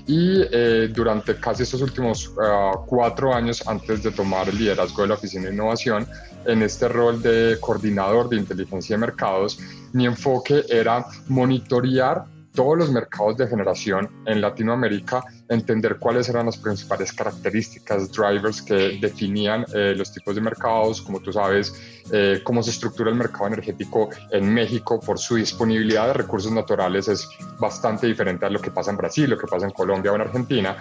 y 0.07 0.41
eh, 0.51 0.89
durante 0.93 1.35
casi 1.35 1.63
estos 1.63 1.81
últimos 1.81 2.31
ah, 2.41 2.71
cuatro 2.85 3.33
años 3.33 3.61
antes 3.67 4.01
de 4.03 4.11
tomar 4.11 4.47
el 4.47 4.57
liderazgo 4.57 5.01
de 5.01 5.09
la 5.09 5.13
Oficina 5.15 5.47
de 5.47 5.53
Innovación, 5.53 6.07
en 6.45 6.61
este 6.63 6.87
rol 6.87 7.21
de 7.21 7.57
coordinador 7.59 8.29
de 8.29 8.37
inteligencia 8.37 8.95
de 8.95 9.01
mercados, 9.01 9.59
mi 9.91 10.05
enfoque 10.05 10.63
era 10.69 11.05
monitorear 11.27 12.25
todos 12.57 12.75
los 12.75 12.91
mercados 12.91 13.37
de 13.37 13.47
generación 13.47 14.09
en 14.25 14.41
Latinoamérica, 14.41 15.23
entender 15.47 15.97
cuáles 15.99 16.27
eran 16.27 16.47
las 16.47 16.57
principales 16.57 17.13
características, 17.13 18.11
drivers 18.11 18.63
que 18.63 18.97
definían 18.99 19.63
eh, 19.75 19.93
los 19.95 20.11
tipos 20.11 20.33
de 20.33 20.41
mercados, 20.41 21.03
como 21.03 21.19
tú 21.19 21.31
sabes, 21.31 21.71
eh, 22.11 22.41
cómo 22.43 22.63
se 22.63 22.71
estructura 22.71 23.11
el 23.11 23.15
mercado 23.15 23.45
energético 23.45 24.09
en 24.31 24.51
México 24.51 24.99
por 24.99 25.19
su 25.19 25.35
disponibilidad 25.35 26.07
de 26.07 26.13
recursos 26.13 26.51
naturales 26.51 27.07
es 27.07 27.29
bastante 27.59 28.07
diferente 28.07 28.47
a 28.47 28.49
lo 28.49 28.59
que 28.59 28.71
pasa 28.71 28.89
en 28.89 28.97
Brasil, 28.97 29.29
lo 29.29 29.37
que 29.37 29.45
pasa 29.45 29.67
en 29.67 29.71
Colombia 29.71 30.11
o 30.11 30.15
en 30.15 30.21
Argentina. 30.21 30.77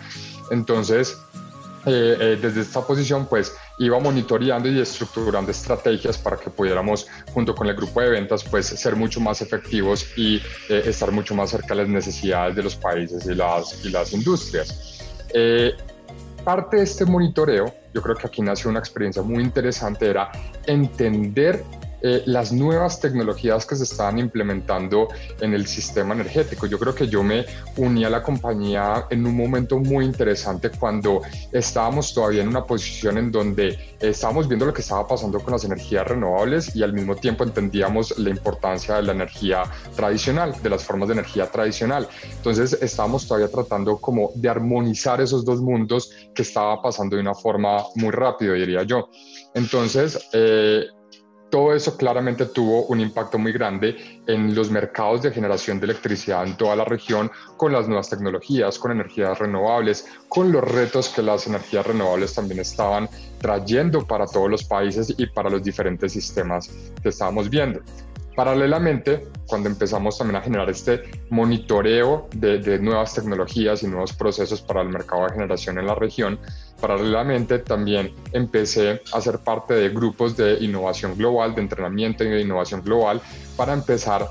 Entonces, 0.51 1.19
eh, 1.89 2.17
eh, 2.19 2.39
desde 2.43 2.63
esta 2.63 2.85
posición 2.85 3.27
pues 3.27 3.55
iba 3.79 4.01
monitoreando 4.01 4.69
y 4.69 4.81
estructurando 4.81 5.53
estrategias 5.53 6.19
para 6.19 6.37
que 6.37 6.51
pudiéramos 6.51 7.07
junto 7.33 7.55
con 7.55 7.69
el 7.69 7.77
grupo 7.77 8.01
de 8.01 8.09
ventas 8.11 8.43
pues 8.43 8.67
ser 8.67 8.97
mucho 8.97 9.21
más 9.21 9.41
efectivos 9.41 10.05
y 10.17 10.43
eh, 10.69 10.83
estar 10.87 11.13
mucho 11.13 11.37
más 11.37 11.51
cerca 11.51 11.69
de 11.69 11.83
las 11.83 11.89
necesidades 11.89 12.57
de 12.57 12.63
los 12.65 12.75
países 12.75 13.25
y 13.27 13.37
las, 13.37 13.85
y 13.85 13.91
las 13.91 14.13
industrias. 14.13 15.01
parte 16.45 16.79
de 16.79 16.83
este 16.83 17.05
monitoreo, 17.05 17.73
yo 17.95 18.03
creo 18.03 18.17
que 18.17 18.27
aquí 18.27 18.43
nació 18.43 18.71
una 18.71 18.81
experiencia 18.81 19.23
muy 19.23 19.45
interesante, 19.45 20.11
era 20.11 20.33
entender 20.67 21.63
eh, 22.03 22.23
las 22.27 22.53
nuevas 22.53 23.01
tecnologías 23.01 23.67
que 23.67 23.77
se 23.77 23.85
estaban 23.85 24.19
implementando 24.19 25.09
en 25.41 25.55
el 25.55 25.67
sistema 25.67 26.15
energético. 26.15 26.67
Yo 26.67 26.79
creo 26.79 26.95
que 26.95 27.09
yo 27.09 27.23
me 27.23 27.47
uní 27.77 28.05
a 28.05 28.11
la 28.11 28.23
compañía 28.23 29.07
en 29.11 29.27
un 29.27 29.37
momento 29.37 29.79
muy 29.79 30.05
interesante 30.05 30.71
cuando 30.71 31.23
estábamos 31.53 32.13
todavía 32.13 32.43
en 32.43 32.49
una 32.49 32.65
posición 32.65 33.19
en 33.19 33.33
donde 33.33 33.97
estábamos 34.01 34.49
viendo 34.49 34.67
lo 34.67 34.73
que 34.73 34.83
estaba 34.83 35.07
pasando 35.07 35.41
con 35.41 35.53
las 35.53 35.65
energías 35.65 36.07
renovables 36.07 36.75
y 36.77 36.83
al 36.83 36.93
mismo 36.93 37.17
tiempo 37.17 37.45
entendíamos 37.45 38.19
la 38.19 38.31
importancia 38.31 38.97
de 38.97 39.03
la 39.03 39.13
energía 39.13 39.65
tradicional, 39.95 40.55
de 40.63 40.71
las 40.71 40.85
formas 40.85 41.09
de 41.09 41.15
energía 41.15 41.51
tradicional. 41.51 42.09
Entonces 42.37 42.79
estábamos 42.81 43.27
todavía 43.27 43.49
tratando 43.49 43.97
como 43.99 44.31
de 44.35 44.49
armonizar 44.49 45.21
esos 45.21 45.45
dos 45.45 45.61
mundos 45.61 46.11
que 46.35 46.43
estaba 46.43 46.81
pasando 46.83 47.17
de 47.17 47.23
una 47.23 47.35
forma 47.35 47.85
muy 47.95 48.11
rápida, 48.11 48.53
diría 48.53 48.83
yo. 48.83 49.09
Entonces, 49.55 50.29
eh, 50.33 50.85
todo 51.51 51.75
eso 51.75 51.97
claramente 51.97 52.47
tuvo 52.47 52.87
un 52.87 53.01
impacto 53.01 53.39
muy 53.39 53.53
grande 53.53 53.97
en 54.27 54.55
los 54.55 54.71
mercados 54.71 55.23
de 55.23 55.31
generación 55.31 55.79
de 55.79 55.87
electricidad 55.87 56.47
en 56.47 56.57
toda 56.57 56.77
la 56.77 56.85
región 56.85 57.31
con 57.57 57.73
las 57.73 57.87
nuevas 57.87 58.11
tecnologías, 58.11 58.79
con 58.79 58.91
energías 58.91 59.39
renovables, 59.39 60.07
con 60.29 60.51
los 60.51 60.65
retos 60.65 61.09
que 61.09 61.23
las 61.23 61.47
energías 61.47 61.87
renovables 61.87 62.35
también 62.35 62.61
estaban 62.61 63.09
trayendo 63.41 64.07
para 64.07 64.27
todos 64.27 64.51
los 64.51 64.65
países 64.65 65.15
y 65.17 65.27
para 65.27 65.51
los 65.51 65.63
diferentes 65.63 66.13
sistemas 66.13 66.71
que 67.03 67.11
estábamos 67.11 67.49
viendo. 67.49 67.81
Paralelamente, 68.37 69.29
cuando 69.47 69.71
empezamos 69.71 70.19
también 70.19 70.37
a 70.37 70.43
generar 70.43 70.69
este 70.69 71.05
monitoreo 71.31 72.29
de, 72.35 72.79
nuevas 72.79 73.15
tecnologías 73.15 73.83
y 73.83 73.87
nuevos 73.87 74.13
procesos 74.13 74.61
para 74.61 74.83
el 74.83 74.91
mercado 74.91 75.25
de 75.25 75.33
generación 75.33 75.79
en 75.79 75.87
la 75.87 75.95
región, 75.95 76.39
paralelamente 76.79 77.61
también 77.61 78.15
empecé 78.33 79.01
a 79.15 79.23
ser 79.23 79.39
parte 79.39 79.73
de 79.73 79.89
grupos 79.89 80.37
de 80.37 80.59
innovación 80.63 81.17
global, 81.17 81.55
de 81.55 81.63
entrenamiento 81.63 82.25
y 82.25 82.29
de 82.29 82.43
innovación 82.43 82.83
global, 82.83 83.23
para 83.57 83.73
empezar 83.73 84.29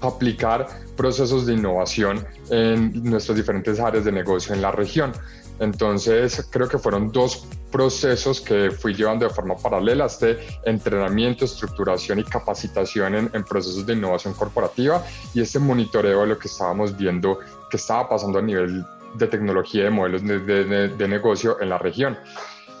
a 0.00 0.06
aplicar 0.06 0.66
procesos 0.96 1.44
de 1.44 1.52
innovación 1.52 2.26
en 2.48 3.04
nuestras 3.04 3.36
diferentes 3.36 3.78
áreas 3.78 4.06
de 4.06 4.12
negocio 4.12 4.54
en 4.54 4.62
la 4.62 4.72
región. 4.72 5.12
Entonces, 5.60 6.48
creo 6.50 6.68
que 6.68 6.78
fueron 6.78 7.12
dos 7.12 7.46
procesos 7.76 8.40
que 8.40 8.70
fui 8.70 8.94
llevando 8.94 9.28
de 9.28 9.34
forma 9.34 9.54
paralela, 9.54 10.06
este 10.06 10.38
entrenamiento, 10.64 11.44
estructuración 11.44 12.18
y 12.18 12.24
capacitación 12.24 13.28
en, 13.34 13.44
procesos 13.44 13.84
de 13.84 13.92
innovación 13.92 14.32
corporativa 14.32 15.04
y 15.34 15.42
este 15.42 15.58
monitoreo 15.58 16.22
de 16.22 16.28
lo 16.28 16.38
que 16.38 16.48
estábamos 16.48 16.96
viendo 16.96 17.38
que 17.70 17.76
estaba 17.76 18.08
pasando 18.08 18.38
a 18.38 18.42
nivel 18.42 18.82
de 19.12 19.26
tecnología 19.26 19.84
de 19.84 19.90
modelos 19.90 20.22
de, 20.22 21.06
negocio 21.06 21.60
en 21.60 21.68
la 21.68 21.76
región. 21.76 22.16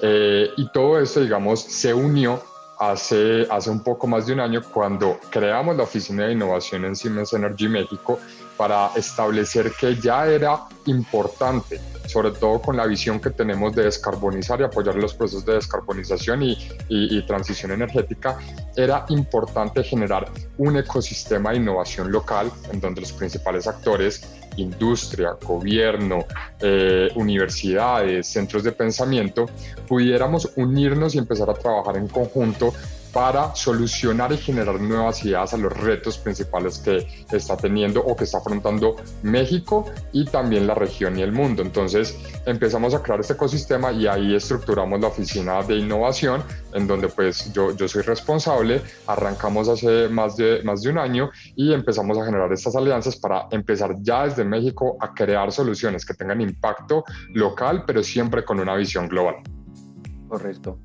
Eh, 0.00 0.48
y 0.56 0.66
todo 0.72 0.98
esto, 0.98 1.20
digamos, 1.20 1.60
se 1.60 1.92
unió 1.92 2.42
hace, 2.78 3.46
hace 3.50 3.68
un 3.68 3.82
poco 3.84 4.06
más 4.06 4.26
de 4.26 4.32
un 4.32 4.40
año 4.40 4.62
cuando 4.62 5.18
creamos 5.28 5.76
la 5.76 5.82
Oficina 5.82 6.24
de 6.24 6.32
Innovación 6.32 6.86
en 6.86 6.96
Siemens 6.96 7.34
Energy 7.34 7.68
México 7.68 8.18
para 8.56 8.90
establecer 8.96 9.72
que 9.72 9.96
ya 9.96 10.26
era 10.26 10.60
importante 10.86 11.80
sobre 12.06 12.30
todo 12.30 12.60
con 12.60 12.76
la 12.76 12.86
visión 12.86 13.20
que 13.20 13.30
tenemos 13.30 13.74
de 13.74 13.84
descarbonizar 13.84 14.60
y 14.60 14.64
apoyar 14.64 14.94
los 14.94 15.14
procesos 15.14 15.44
de 15.44 15.54
descarbonización 15.54 16.42
y, 16.42 17.22
transición 17.26 17.72
energética, 17.72 18.38
era 18.76 19.04
importante 19.08 19.82
generar 19.82 20.30
un 20.58 20.76
ecosistema 20.76 21.50
de 21.50 21.56
innovación 21.56 22.10
local 22.12 22.50
en 22.72 22.80
donde 22.80 23.00
los 23.00 23.12
principales 23.12 23.66
actores, 23.66 24.22
industria, 24.56 25.36
gobierno, 25.42 26.24
eh, 26.60 27.10
universidades, 27.16 28.28
centros 28.28 28.62
de 28.62 28.72
pensamiento, 28.72 29.46
pudiéramos 29.88 30.52
unirnos 30.56 31.14
y 31.14 31.18
empezar 31.18 31.50
a 31.50 31.54
trabajar 31.54 31.96
en 31.96 32.08
conjunto 32.08 32.72
para 33.16 33.54
solucionar 33.54 34.30
y 34.32 34.36
generar 34.36 34.78
nuevas 34.78 35.24
ideas 35.24 35.54
a 35.54 35.56
los 35.56 35.72
retos 35.72 36.18
principales 36.18 36.76
que 36.76 37.06
está 37.32 37.56
teniendo 37.56 38.04
o 38.04 38.14
que 38.14 38.24
está 38.24 38.36
afrontando 38.36 38.96
México 39.22 39.86
y 40.12 40.26
también 40.26 40.66
la 40.66 40.74
región 40.74 41.18
y 41.18 41.22
el 41.22 41.32
mundo. 41.32 41.62
Entonces 41.62 42.14
empezamos 42.44 42.92
a 42.92 43.02
crear 43.02 43.20
este 43.20 43.32
ecosistema 43.32 43.90
y 43.90 44.06
ahí 44.06 44.34
estructuramos 44.34 45.00
la 45.00 45.06
oficina 45.06 45.62
de 45.62 45.76
innovación 45.76 46.42
en 46.74 46.86
donde 46.86 47.08
pues 47.08 47.50
yo, 47.54 47.74
yo 47.74 47.88
soy 47.88 48.02
responsable, 48.02 48.82
arrancamos 49.06 49.70
hace 49.70 50.10
más 50.10 50.36
de, 50.36 50.60
más 50.62 50.82
de 50.82 50.90
un 50.90 50.98
año 50.98 51.30
y 51.54 51.72
empezamos 51.72 52.18
a 52.18 52.26
generar 52.26 52.52
estas 52.52 52.76
alianzas 52.76 53.16
para 53.16 53.46
empezar 53.50 53.94
ya 54.02 54.24
desde 54.26 54.44
México 54.44 54.98
a 55.00 55.14
crear 55.14 55.50
soluciones 55.52 56.04
que 56.04 56.12
tengan 56.12 56.42
impacto 56.42 57.02
local, 57.32 57.84
pero 57.86 58.02
siempre 58.02 58.44
con 58.44 58.60
una 58.60 58.76
visión 58.76 59.08
global. 59.08 59.36
Correcto. 60.28 60.80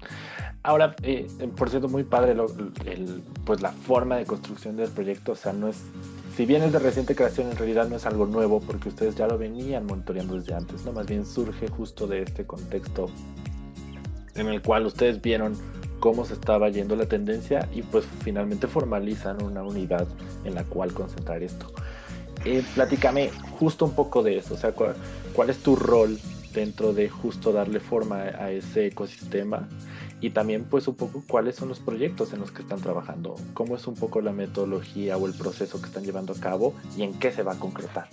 Ahora, 0.63 0.95
eh, 1.01 1.27
por 1.57 1.69
cierto, 1.69 1.87
muy 1.89 2.03
padre 2.03 2.35
pues 3.45 3.61
la 3.61 3.71
forma 3.71 4.17
de 4.17 4.25
construcción 4.25 4.77
del 4.77 4.89
proyecto, 4.89 5.31
o 5.31 5.35
sea, 5.35 5.53
no 5.53 5.67
es, 5.67 5.77
si 6.35 6.45
bien 6.45 6.61
es 6.61 6.71
de 6.71 6.77
reciente 6.77 7.15
creación, 7.15 7.49
en 7.49 7.57
realidad 7.57 7.89
no 7.89 7.95
es 7.95 8.05
algo 8.05 8.27
nuevo 8.27 8.61
porque 8.61 8.89
ustedes 8.89 9.15
ya 9.15 9.25
lo 9.27 9.39
venían 9.39 9.87
monitoreando 9.87 10.35
desde 10.35 10.53
antes, 10.53 10.85
¿no? 10.85 10.91
Más 10.91 11.07
bien 11.07 11.25
surge 11.25 11.67
justo 11.67 12.05
de 12.05 12.21
este 12.21 12.45
contexto 12.45 13.09
en 14.35 14.47
el 14.47 14.61
cual 14.61 14.85
ustedes 14.85 15.19
vieron 15.19 15.57
cómo 15.99 16.25
se 16.25 16.33
estaba 16.33 16.69
yendo 16.69 16.95
la 16.95 17.07
tendencia 17.07 17.67
y 17.73 17.81
pues 17.81 18.05
finalmente 18.23 18.67
formalizan 18.67 19.41
una 19.43 19.63
unidad 19.63 20.07
en 20.45 20.53
la 20.53 20.63
cual 20.63 20.93
concentrar 20.93 21.41
esto. 21.41 21.73
Eh, 22.45 22.63
platícame 22.75 23.31
justo 23.59 23.85
un 23.85 23.93
poco 23.93 24.21
de 24.21 24.37
eso, 24.37 24.53
o 24.53 24.57
sea, 24.57 24.73
cuál, 24.73 24.95
cuál 25.33 25.49
es 25.49 25.57
tu 25.57 25.75
rol 25.75 26.19
dentro 26.53 26.93
de 26.93 27.09
justo 27.09 27.51
darle 27.51 27.79
forma 27.79 28.17
a 28.17 28.51
ese 28.51 28.87
ecosistema 28.87 29.67
y 30.21 30.29
también 30.29 30.65
pues 30.69 30.87
un 30.87 30.95
poco 30.95 31.23
cuáles 31.27 31.55
son 31.55 31.67
los 31.69 31.79
proyectos 31.79 32.31
en 32.33 32.39
los 32.39 32.51
que 32.51 32.61
están 32.61 32.79
trabajando, 32.79 33.35
cómo 33.53 33.75
es 33.75 33.87
un 33.87 33.95
poco 33.95 34.21
la 34.21 34.31
metodología 34.31 35.17
o 35.17 35.27
el 35.27 35.33
proceso 35.33 35.81
que 35.81 35.87
están 35.87 36.03
llevando 36.03 36.33
a 36.33 36.39
cabo 36.39 36.73
y 36.95 37.03
en 37.03 37.19
qué 37.19 37.31
se 37.31 37.43
va 37.43 37.53
a 37.53 37.59
concretar. 37.59 38.07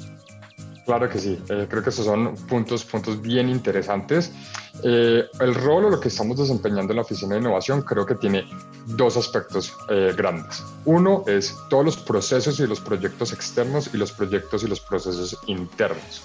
Claro 0.89 1.11
que 1.11 1.19
sí, 1.19 1.39
eh, 1.51 1.67
creo 1.69 1.83
que 1.83 1.91
esos 1.91 2.07
son 2.07 2.35
puntos, 2.49 2.83
puntos 2.83 3.21
bien 3.21 3.51
interesantes. 3.51 4.33
Eh, 4.83 5.23
el 5.39 5.55
rol 5.55 5.85
o 5.85 5.91
lo 5.91 6.01
que 6.01 6.09
estamos 6.09 6.39
desempeñando 6.39 6.95
en 6.95 6.97
la 6.97 7.03
Oficina 7.03 7.35
de 7.35 7.41
Innovación 7.43 7.83
creo 7.83 8.07
que 8.07 8.15
tiene 8.15 8.47
dos 8.87 9.19
aspectos 9.19 9.71
eh, 9.91 10.15
grandes. 10.17 10.63
Uno 10.87 11.25
es 11.27 11.55
todos 11.69 11.85
los 11.85 11.99
procesos 11.99 12.59
y 12.61 12.67
los 12.67 12.81
proyectos 12.81 13.35
externos 13.35 13.91
y 13.93 13.99
los 13.99 14.13
proyectos 14.13 14.63
y 14.65 14.67
los 14.67 14.81
procesos 14.81 15.37
internos. 15.47 16.23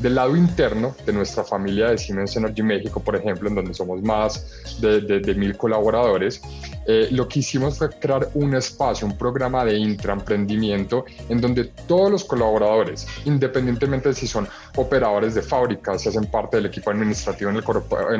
Del 0.00 0.14
lado 0.14 0.36
interno 0.36 0.94
de 1.06 1.12
nuestra 1.12 1.42
familia 1.42 1.88
de 1.88 1.98
Siemens 1.98 2.36
Energy 2.36 2.62
México, 2.62 3.00
por 3.00 3.16
ejemplo, 3.16 3.48
en 3.48 3.54
donde 3.54 3.72
somos 3.72 4.02
más 4.02 4.78
de, 4.80 5.34
mil 5.36 5.56
colaboradores, 5.56 6.40
eh, 6.86 7.08
lo 7.10 7.28
que 7.28 7.40
hicimos 7.40 7.78
fue 7.78 7.90
crear 7.90 8.28
un 8.34 8.54
espacio, 8.54 9.06
un 9.06 9.18
programa 9.18 9.64
de 9.64 9.76
intraemprendimiento 9.76 11.04
en 11.28 11.40
donde 11.40 11.64
todos 11.86 12.10
los 12.10 12.24
colaboradores, 12.24 13.06
independientemente 13.24 14.10
de 14.10 14.14
si 14.14 14.26
son 14.26 14.48
operadores 14.76 15.34
de 15.34 15.42
fábricas, 15.42 16.02
si 16.02 16.08
hacen 16.08 16.26
parte 16.26 16.58
del 16.58 16.66
equipo 16.66 16.90
administrativo 16.90 17.50
en 17.50 17.56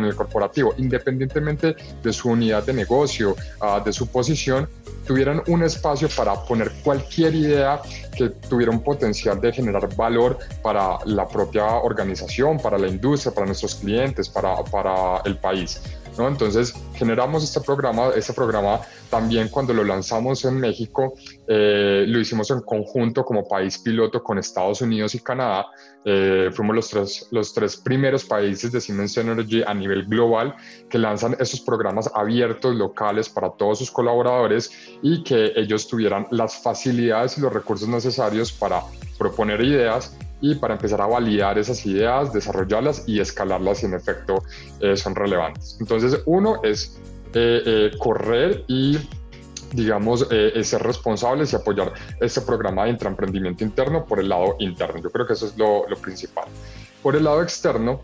el, 0.04 0.14
corporativo, 0.16 0.74
independientemente 0.78 1.76
de 2.02 2.12
su 2.12 2.30
unidad 2.30 2.64
de 2.64 2.72
negocio, 2.72 3.36
uh, 3.60 3.82
de 3.84 3.92
su 3.92 4.08
posición, 4.08 4.68
tuvieran 5.06 5.42
un 5.46 5.62
espacio 5.62 6.08
para 6.16 6.34
poner 6.44 6.72
cualquier 6.82 7.34
idea 7.34 7.80
que 8.16 8.30
tuviera 8.30 8.72
un 8.72 8.82
potencial 8.82 9.40
de 9.40 9.52
generar 9.52 9.94
valor 9.94 10.38
para 10.62 10.98
la 11.04 11.28
propia 11.28 11.64
organización, 11.76 12.58
para 12.58 12.78
la 12.78 12.88
industria, 12.88 13.32
para 13.32 13.46
nuestros 13.46 13.76
clientes, 13.76 14.28
para 14.28 15.20
el 15.24 15.38
país. 15.38 15.80
¿No? 16.18 16.28
Entonces 16.28 16.74
generamos 16.94 17.44
este 17.44 17.60
programa, 17.60 18.10
este 18.14 18.32
programa 18.32 18.80
también 19.10 19.48
cuando 19.48 19.72
lo 19.72 19.84
lanzamos 19.84 20.44
en 20.44 20.58
México, 20.58 21.14
eh, 21.46 22.04
lo 22.06 22.18
hicimos 22.18 22.50
en 22.50 22.60
conjunto 22.60 23.24
como 23.24 23.46
país 23.46 23.78
piloto 23.78 24.22
con 24.22 24.38
Estados 24.38 24.80
Unidos 24.80 25.14
y 25.14 25.20
Canadá. 25.20 25.66
Eh, 26.04 26.50
fuimos 26.52 26.76
los 26.76 26.88
tres, 26.88 27.28
los 27.30 27.52
tres 27.52 27.76
primeros 27.76 28.24
países 28.24 28.70
de 28.72 28.80
Siemens 28.80 29.16
Energy 29.16 29.62
a 29.66 29.74
nivel 29.74 30.04
global 30.06 30.54
que 30.88 30.98
lanzan 30.98 31.36
estos 31.38 31.60
programas 31.60 32.10
abiertos, 32.14 32.74
locales 32.74 33.28
para 33.28 33.50
todos 33.50 33.78
sus 33.78 33.90
colaboradores 33.90 34.70
y 35.02 35.22
que 35.24 35.52
ellos 35.56 35.88
tuvieran 35.88 36.26
las 36.30 36.62
facilidades 36.62 37.38
y 37.38 37.40
los 37.40 37.52
recursos 37.52 37.88
necesarios 37.88 38.52
para 38.52 38.82
proponer 39.18 39.60
ideas 39.62 40.16
y 40.40 40.54
para 40.56 40.74
empezar 40.74 41.00
a 41.00 41.06
validar 41.06 41.58
esas 41.58 41.84
ideas, 41.86 42.32
desarrollarlas 42.32 43.04
y 43.06 43.20
escalarlas 43.20 43.78
si 43.78 43.86
en 43.86 43.94
efecto 43.94 44.42
eh, 44.80 44.96
son 44.96 45.14
relevantes. 45.14 45.76
Entonces, 45.80 46.20
uno 46.26 46.60
es 46.62 46.98
eh, 47.34 47.62
eh, 47.64 47.90
correr 47.98 48.64
y 48.68 48.98
digamos, 49.72 50.26
ser 50.62 50.82
responsables 50.82 51.52
y 51.52 51.56
apoyar 51.56 51.92
este 52.20 52.40
programa 52.40 52.84
de 52.84 52.90
intraemprendimiento 52.90 53.64
interno 53.64 54.06
por 54.06 54.20
el 54.20 54.28
lado 54.28 54.56
interno. 54.60 55.02
Yo 55.02 55.10
creo 55.10 55.26
que 55.26 55.34
eso 55.34 55.46
es 55.46 55.58
lo, 55.58 55.84
principal. 56.00 56.44
Por 57.02 57.16
el 57.16 57.24
lado 57.24 57.42
externo, 57.42 58.02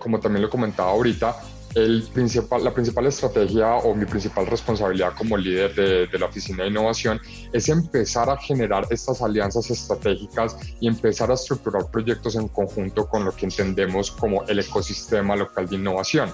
como 0.00 0.18
también 0.18 0.42
lo 0.42 0.50
comentaba 0.50 0.90
ahorita, 0.90 1.36
la 1.76 2.72
principal 2.72 3.06
estrategia 3.06 3.74
o 3.74 3.94
mi 3.94 4.06
principal 4.06 4.46
responsabilidad 4.46 5.12
como 5.14 5.36
líder 5.36 5.74
de, 6.10 6.18
la 6.18 6.24
Oficina 6.24 6.62
de 6.62 6.70
Innovación 6.70 7.20
es 7.52 7.68
empezar 7.68 8.30
a 8.30 8.38
generar 8.38 8.86
estas 8.88 9.20
alianzas 9.20 9.70
estratégicas 9.70 10.56
y 10.80 10.88
empezar 10.88 11.30
a 11.30 11.34
estructurar 11.34 11.90
proyectos 11.90 12.34
en 12.36 12.48
conjunto 12.48 13.06
con 13.06 13.26
lo 13.26 13.32
que 13.36 13.44
entendemos 13.44 14.10
como 14.10 14.42
el 14.44 14.60
ecosistema 14.60 15.36
local 15.36 15.68
de 15.68 15.76
innovación. 15.76 16.32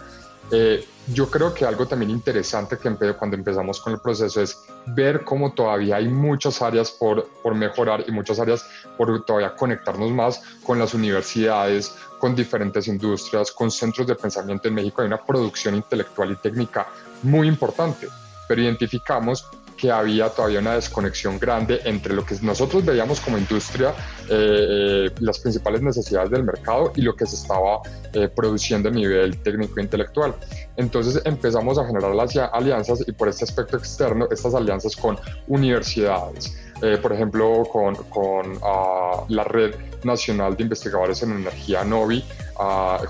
Eh, 0.53 0.85
yo 1.13 1.29
creo 1.29 1.55
que 1.55 1.65
algo 1.65 1.87
también 1.87 2.11
interesante 2.11 2.77
que 2.77 3.15
cuando 3.15 3.37
empezamos 3.37 3.81
con 3.81 3.95
el 3.95 4.01
proceso 4.01 4.41
es 4.43 4.59
ver 4.87 5.25
cómo 5.25 5.55
todavía 5.55 5.97
hay 5.97 6.09
muchas 6.09 6.63
áreas 6.63 6.91
por 6.93 7.55
mejorar 7.55 8.05
y 8.07 8.13
muchas 8.13 8.39
áreas 8.39 8.65
por 8.97 9.25
todavía 9.25 9.57
conectarnos 9.57 10.11
más 10.11 10.43
con 10.63 10.79
las 10.79 10.95
universidades, 10.95 11.97
con 12.23 12.37
diferentes 12.37 12.87
industrias, 12.87 13.51
con 13.51 13.69
centros 13.69 14.07
de 14.07 14.15
pensamiento 14.15 14.69
en 14.69 14.75
México. 14.75 15.03
Hay 15.03 15.09
una 15.09 15.21
producción 15.21 15.75
intelectual 15.75 16.31
y 16.31 16.37
técnica 16.37 16.87
muy 17.25 17.49
importante, 17.49 18.07
pero 18.47 18.63
identificamos 18.63 19.45
que 19.77 19.91
había 19.91 20.29
todavía 20.29 20.61
una 20.61 20.75
desconexión 20.75 21.41
grande 21.41 21.81
entre 21.83 22.15
lo 22.15 22.25
que 22.25 22.37
nosotros 22.43 22.85
veíamos 22.85 23.21
como 23.21 23.39
industria, 23.39 23.93
eh, 24.29 25.07
eh, 25.09 25.11
las 25.19 25.41
principales 25.41 25.83
necesidades 25.83 26.31
del 26.31 26.45
mercado 26.45 26.93
y 26.95 27.03
lo 27.03 27.17
que 27.17 27.27
se 27.27 27.35
estaba 27.35 27.81
eh, 28.13 28.29
produciendo 28.29 28.89
a 28.89 28.93
nivel 28.93 29.39
técnico 29.39 29.81
e. 29.81 29.89
Entonces 30.77 31.21
empezamos 31.25 31.77
a 31.77 31.87
generar 31.89 32.15
las 32.15 32.37
alianzas 32.37 33.03
y 33.05 33.11
por 33.11 33.31
este 33.31 33.43
aspecto 33.43 33.77
externo, 33.77 34.29
estas 34.31 34.55
alianzas 34.55 34.95
con 34.95 35.19
universidades, 35.49 36.57
por 37.01 37.13
ejemplo, 37.13 37.63
con, 37.71 37.95
con 37.95 38.57
uh, 38.57 39.25
la 39.29 39.45
Red 39.45 39.77
Nacional 40.05 40.57
de 40.57 40.65
Investigadores 40.65 41.23
en 41.23 41.31
Energía 41.31 41.85
NOVI, 41.85 42.25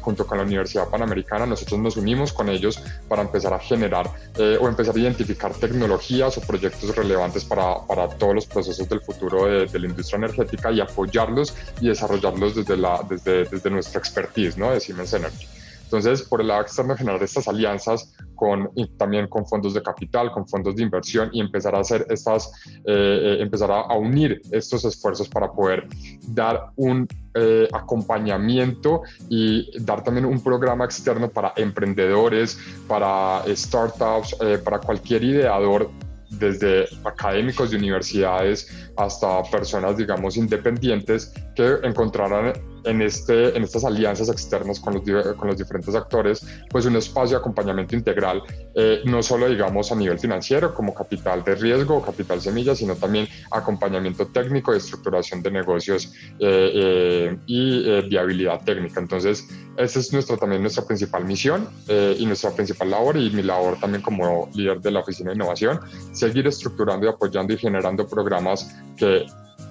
junto 0.01 0.27
con 0.27 0.39
la 0.39 0.45
Universidad 0.45 0.89
Panamericana, 0.89 1.47
nosotros 1.47 1.81
nos 1.81 1.97
unimos 1.97 2.33
con 2.33 2.49
ellos 2.49 2.81
para 3.09 3.23
empezar 3.23 3.53
a 3.53 3.59
generar 3.59 4.09
eh, 4.39 4.59
o 4.61 4.69
empezar 4.69 4.95
a 4.97 4.99
identificar 4.99 5.53
tecnologías 5.55 6.39
o 6.39 6.41
proyectos 6.41 6.95
relevantes 6.95 7.45
para, 7.45 7.79
para 7.87 8.09
todos 8.09 8.35
los 8.35 8.47
procesos 8.47 8.89
del 8.89 9.01
futuro 9.01 9.47
de, 9.47 9.67
de, 9.67 9.79
la 9.79 9.87
industria 9.87 10.19
energética 10.19 10.71
y 10.71 10.81
apoyarlos 10.81 11.55
y 11.81 11.89
desarrollarlos 11.89 12.55
desde, 12.55 12.77
la, 12.77 13.05
desde, 13.09 13.45
desde 13.45 13.71
nuestra 13.71 13.99
expertise 13.99 14.57
¿no? 14.57 14.71
de 14.71 14.81
Siemens 14.81 15.13
Energy. 15.13 15.47
Entonces, 15.93 16.27
por 16.27 16.41
el 16.41 16.49
lado 16.49 16.63
externo, 16.63 16.97
generar 16.97 17.23
estas 17.23 17.47
alianzas 17.49 18.15
con, 18.35 18.71
también 18.97 19.29
con 19.29 19.47
fondos 19.47 19.75
de 19.75 19.83
capital, 19.83 20.33
con 20.33 20.49
fondos 20.49 20.75
de 20.75 20.83
inversión 20.83 21.29
y 21.35 21.41
empezar 21.41 21.75
a 21.75 21.81
hacer 21.81 22.07
estas, 22.09 22.51
eh, 22.87 22.87
eh, 22.87 23.37
empezar 23.43 23.71
a, 23.71 23.95
unir 23.95 24.41
estos 24.51 24.87
esfuerzos 24.87 25.29
para 25.29 25.53
poder 25.53 25.87
dar 26.29 26.71
un 26.77 27.07
eh, 27.35 27.69
acompañamiento 27.75 29.03
y 29.29 29.71
dar 29.85 30.03
también 30.03 30.25
un 30.25 30.43
programa 30.43 30.87
externo 30.87 31.29
para 31.29 31.53
emprendedores, 31.57 32.59
para 32.89 33.45
startups, 33.49 34.35
para 34.65 34.79
cualquier 34.79 35.23
ideador 35.25 35.91
desde 36.31 36.87
académicos 37.05 37.71
de 37.71 37.77
universidades 37.77 38.91
hasta 38.97 39.43
personas, 39.43 39.99
digamos, 39.99 40.39
independientes 40.39 41.35
que 41.55 41.77
encontraran 41.83 42.72
en, 42.85 43.03
este, 43.03 43.57
en 43.57 43.63
estas 43.63 43.85
alianzas 43.85 44.29
externas 44.29 44.81
con 44.81 44.95
los, 44.95 45.03
con 45.37 45.49
los 45.49 45.57
diferentes 45.57 45.95
actores, 45.95 46.47
pues 46.71 46.87
un 46.87 46.97
espacio 46.97 47.37
de 47.37 47.41
acompañamiento 47.41 47.97
integral, 47.97 48.43
eh, 48.75 49.03
no 49.05 49.23
solo, 49.23 49.49
digamos, 49.49 49.93
a 49.93 49.95
nivel 49.95 50.19
financiero, 50.19 50.75
como 50.75 50.95
capital 50.95 51.45
de 51.45 51.55
riesgo 51.55 51.97
o 51.97 52.03
capital 52.03 52.41
semilla, 52.41 52.75
sino 52.75 52.95
también 52.95 53.29
acompañamiento 53.51 54.27
técnico 54.27 54.73
estructuración 54.73 55.43
de 55.43 55.51
negocios 55.51 56.13
eh, 56.39 56.71
eh, 56.75 57.39
y 57.47 58.09
viabilidad 58.09 58.65
técnica. 58.65 59.01
Entonces, 59.01 59.49
esa 59.77 59.99
es 59.99 60.13
nuestra, 60.13 60.37
también 60.37 60.63
nuestra 60.63 60.85
principal 60.85 61.25
misión 61.25 61.69
y 61.89 62.27
nuestra 62.27 62.51
principal 62.51 62.91
labor 62.91 63.17
y 63.17 63.31
mi 63.31 63.43
labor 63.43 63.79
también 63.81 64.03
como 64.03 64.51
líder 64.55 64.81
de 64.81 64.91
la 64.91 65.01
Oficina 65.01 65.31
de 65.31 65.37
Innovación, 65.37 65.81
seguir 66.13 66.47
estructurando 66.47 67.07
y 67.07 67.09
apoyando 67.09 67.55
y 67.55 67.59
generando 67.59 68.07
programas 68.07 68.75
que 68.97 69.27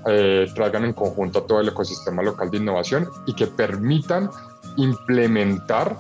eh, 0.07 0.47
traigan 0.55 0.85
en 0.85 0.93
conjunto 0.93 1.39
a 1.39 1.47
todo 1.47 1.61
el 1.61 1.69
ecosistema 1.69 2.23
local 2.23 2.49
de 2.49 2.57
innovación 2.57 3.07
y 3.25 3.33
que 3.33 3.47
permitan 3.47 4.29
implementar 4.77 5.97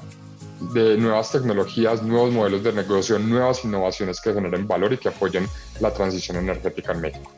de 0.73 0.97
nuevas 0.97 1.31
tecnologías, 1.31 2.03
nuevos 2.03 2.31
modelos 2.31 2.63
de 2.63 2.73
negocio, 2.73 3.17
nuevas 3.19 3.65
innovaciones 3.65 4.21
que 4.21 4.33
generen 4.33 4.67
valor 4.67 4.93
y 4.93 4.97
que 4.97 5.09
apoyen 5.09 5.47
la 5.79 5.91
transición 5.91 6.37
energética 6.37 6.91
en 6.93 7.01
México. 7.01 7.31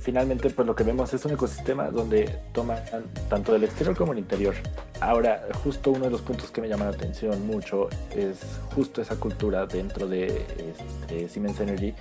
Finalmente, 0.00 0.50
pues 0.50 0.66
lo 0.66 0.74
que 0.74 0.82
vemos 0.82 1.12
es 1.12 1.24
un 1.24 1.32
ecosistema 1.32 1.90
donde 1.90 2.40
toman 2.52 2.82
tanto 3.28 3.52
del 3.52 3.64
exterior 3.64 3.94
como 3.94 4.12
del 4.12 4.20
interior. 4.20 4.54
Ahora, 5.00 5.46
justo 5.62 5.90
uno 5.90 6.06
de 6.06 6.10
los 6.10 6.22
puntos 6.22 6.50
que 6.50 6.60
me 6.60 6.68
llama 6.68 6.86
la 6.86 6.92
atención 6.92 7.46
mucho 7.46 7.88
es 8.16 8.38
justo 8.74 9.02
esa 9.02 9.16
cultura 9.16 9.66
dentro 9.66 10.08
de 10.08 10.46
este, 10.58 11.28
Siemens 11.28 11.60
Energy 11.60 11.94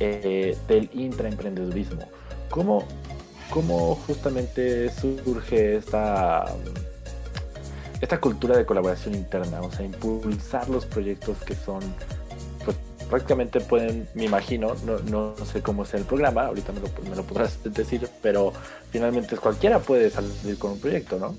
eh, 0.00 0.56
del 0.68 0.90
intraemprendedurismo. 0.92 2.08
¿Cómo, 2.50 2.84
¿Cómo 3.50 3.96
justamente 4.06 4.90
surge 4.90 5.76
esta 5.76 6.46
esta 8.00 8.20
cultura 8.20 8.56
de 8.56 8.66
colaboración 8.66 9.14
interna, 9.14 9.60
o 9.60 9.70
sea, 9.70 9.84
impulsar 9.84 10.68
los 10.68 10.84
proyectos 10.84 11.38
que 11.44 11.54
son, 11.54 11.80
pues 12.64 12.76
prácticamente 13.08 13.60
pueden, 13.60 14.08
me 14.14 14.24
imagino, 14.24 14.74
no, 14.84 14.98
no, 14.98 15.36
sé 15.44 15.62
cómo 15.62 15.84
es 15.84 15.94
el 15.94 16.04
programa, 16.04 16.46
ahorita 16.46 16.72
me 16.72 16.80
lo, 16.80 16.88
me 17.08 17.16
lo 17.16 17.22
podrás 17.22 17.62
decir, 17.64 18.08
pero 18.22 18.52
finalmente 18.90 19.36
cualquiera 19.36 19.78
puede 19.78 20.10
salir 20.10 20.58
con 20.58 20.72
un 20.72 20.80
proyecto, 20.80 21.18
¿no? 21.18 21.34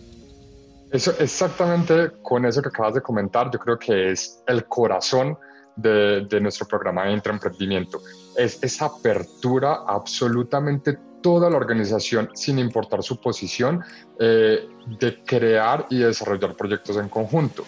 Eso, 0.91 1.13
exactamente 1.19 2.11
con 2.21 2.45
eso 2.45 2.61
que 2.61 2.69
acabas 2.69 2.93
de 2.93 3.01
comentar, 3.01 3.51
yo 3.51 3.59
creo 3.59 3.77
que 3.77 4.11
es 4.11 4.41
el 4.47 4.65
corazón 4.65 5.37
de, 5.77 6.39
nuestro 6.41 6.67
programa 6.67 7.05
de 7.05 7.13
intraemprendimiento. 7.13 8.01
Es 8.35 8.61
esa 8.61 8.85
apertura 8.85 9.83
absolutamente 9.87 10.97
toda 11.21 11.49
la 11.49 11.57
organización, 11.57 12.29
sin 12.33 12.59
importar 12.59 13.03
su 13.03 13.19
posición, 13.19 13.83
eh, 14.19 14.67
de 14.99 15.23
crear 15.23 15.87
y 15.89 15.99
desarrollar 15.99 16.55
proyectos 16.55 16.97
en 16.97 17.09
conjunto. 17.09 17.63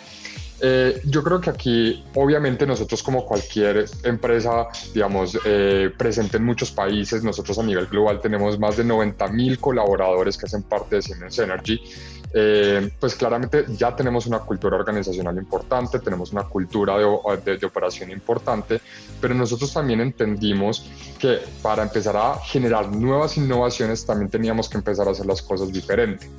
Eh, 0.62 1.02
yo 1.06 1.24
creo 1.24 1.40
que 1.40 1.50
aquí, 1.50 2.04
obviamente, 2.16 2.66
nosotros 2.66 3.02
como 3.02 3.26
cualquier 3.26 3.86
empresa, 4.04 4.68
digamos, 4.94 5.38
eh, 5.46 5.92
presente 5.98 6.38
en 6.38 6.44
muchos 6.44 6.72
países, 6.72 7.24
nosotros 7.24 7.58
a 7.60 7.64
nivel 7.64 7.88
global 7.88 8.20
tenemos 8.20 8.60
más 8.60 8.76
de 8.76 8.84
90 8.84 9.28
mil 9.30 9.58
colaboradores 9.60 10.38
que 10.38 10.48
hacen 10.48 10.64
parte 10.64 10.98
de 10.98 11.02
Siemens 11.02 11.40
Energy. 11.40 11.82
Eh, 12.32 12.92
pues 13.00 13.16
claramente 13.16 13.66
ya 13.76 13.96
tenemos 13.96 14.28
una 14.28 14.40
cultura 14.40 14.78
organizacional 14.78 15.36
importante, 15.38 16.00
tenemos 16.00 16.32
una 16.32 16.44
cultura 16.44 16.96
de, 16.98 17.58
de, 17.58 17.66
operación 17.66 18.12
importante, 18.12 18.80
pero 19.20 19.34
nosotros 19.34 19.74
también 19.74 20.00
entendimos 20.00 20.88
que 21.18 21.40
para 21.64 21.82
empezar 21.82 22.16
a 22.16 22.36
generar 22.38 22.88
nuevas 22.90 23.36
innovaciones 23.38 24.06
también 24.06 24.30
teníamos 24.30 24.70
que 24.70 24.78
empezar 24.78 25.08
a 25.08 25.12
hacer 25.12 25.26
las 25.26 25.42
cosas 25.42 25.74
diferentes. 25.74 26.30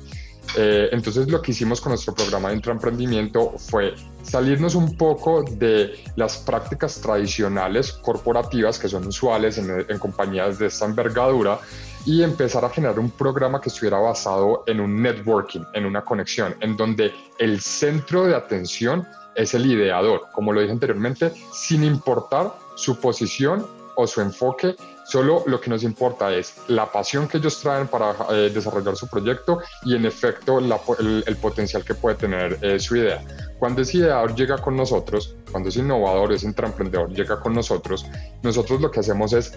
Eh, 0.57 0.89
entonces 0.91 1.29
lo 1.29 1.41
que 1.41 1.51
hicimos 1.51 1.79
con 1.79 1.91
nuestro 1.91 2.13
programa 2.13 2.49
de 2.49 2.55
intraemprendimiento 2.55 3.53
fue 3.57 3.93
salirnos 4.23 4.75
un 4.75 4.97
poco 4.97 5.43
de 5.43 6.03
las 6.15 6.37
prácticas 6.37 6.99
tradicionales 6.99 7.93
corporativas 7.93 8.77
que 8.77 8.89
son 8.89 9.07
usuales 9.07 9.57
en, 9.57 9.85
en 9.87 9.99
compañías 9.99 10.59
de 10.59 10.67
esta 10.67 10.85
envergadura 10.85 11.59
y 12.05 12.23
empezar 12.23 12.65
a 12.65 12.69
generar 12.69 12.99
un 12.99 13.11
programa 13.11 13.61
que 13.61 13.69
estuviera 13.69 13.99
basado 13.99 14.63
en 14.67 14.79
un 14.79 15.01
networking, 15.01 15.61
en 15.73 15.85
una 15.85 16.03
conexión, 16.03 16.55
en 16.59 16.75
donde 16.75 17.13
el 17.37 17.61
centro 17.61 18.25
de 18.25 18.35
atención 18.35 19.07
es 19.35 19.53
el 19.53 19.65
ideador, 19.65 20.27
como 20.33 20.51
lo 20.51 20.61
dije 20.61 20.73
anteriormente, 20.73 21.31
sin 21.53 21.83
importar 21.83 22.53
su 22.75 22.99
posición 22.99 23.65
o 23.95 24.07
su 24.07 24.21
enfoque 24.21 24.75
Solo 25.11 25.43
lo 25.45 25.59
que 25.59 25.69
nos 25.69 25.83
importa 25.83 26.33
es 26.33 26.53
la 26.69 26.89
pasión 26.89 27.27
que 27.27 27.37
ellos 27.37 27.59
traen 27.59 27.89
para 27.89 28.15
eh, 28.29 28.49
desarrollar 28.49 28.95
su 28.95 29.09
proyecto 29.09 29.59
y 29.83 29.93
en 29.93 30.05
efecto 30.05 30.59
el, 30.59 31.35
potencial 31.35 31.83
que 31.83 31.93
puede 31.93 32.15
tener 32.15 32.57
eh, 32.61 32.79
su 32.79 32.95
idea. 32.95 33.21
Cuando 33.59 33.81
ese 33.81 33.97
ideador 33.97 34.33
llega 34.35 34.57
con 34.59 34.77
nosotros, 34.77 35.35
cuando 35.51 35.67
ese 35.67 35.79
innovador, 35.79 36.31
ese 36.31 36.45
intraemprendedor 36.45 37.09
llega 37.09 37.41
con 37.41 37.53
nosotros, 37.53 38.05
nosotros 38.41 38.79
lo 38.79 38.89
que 38.89 39.01
hacemos 39.01 39.33
es 39.33 39.53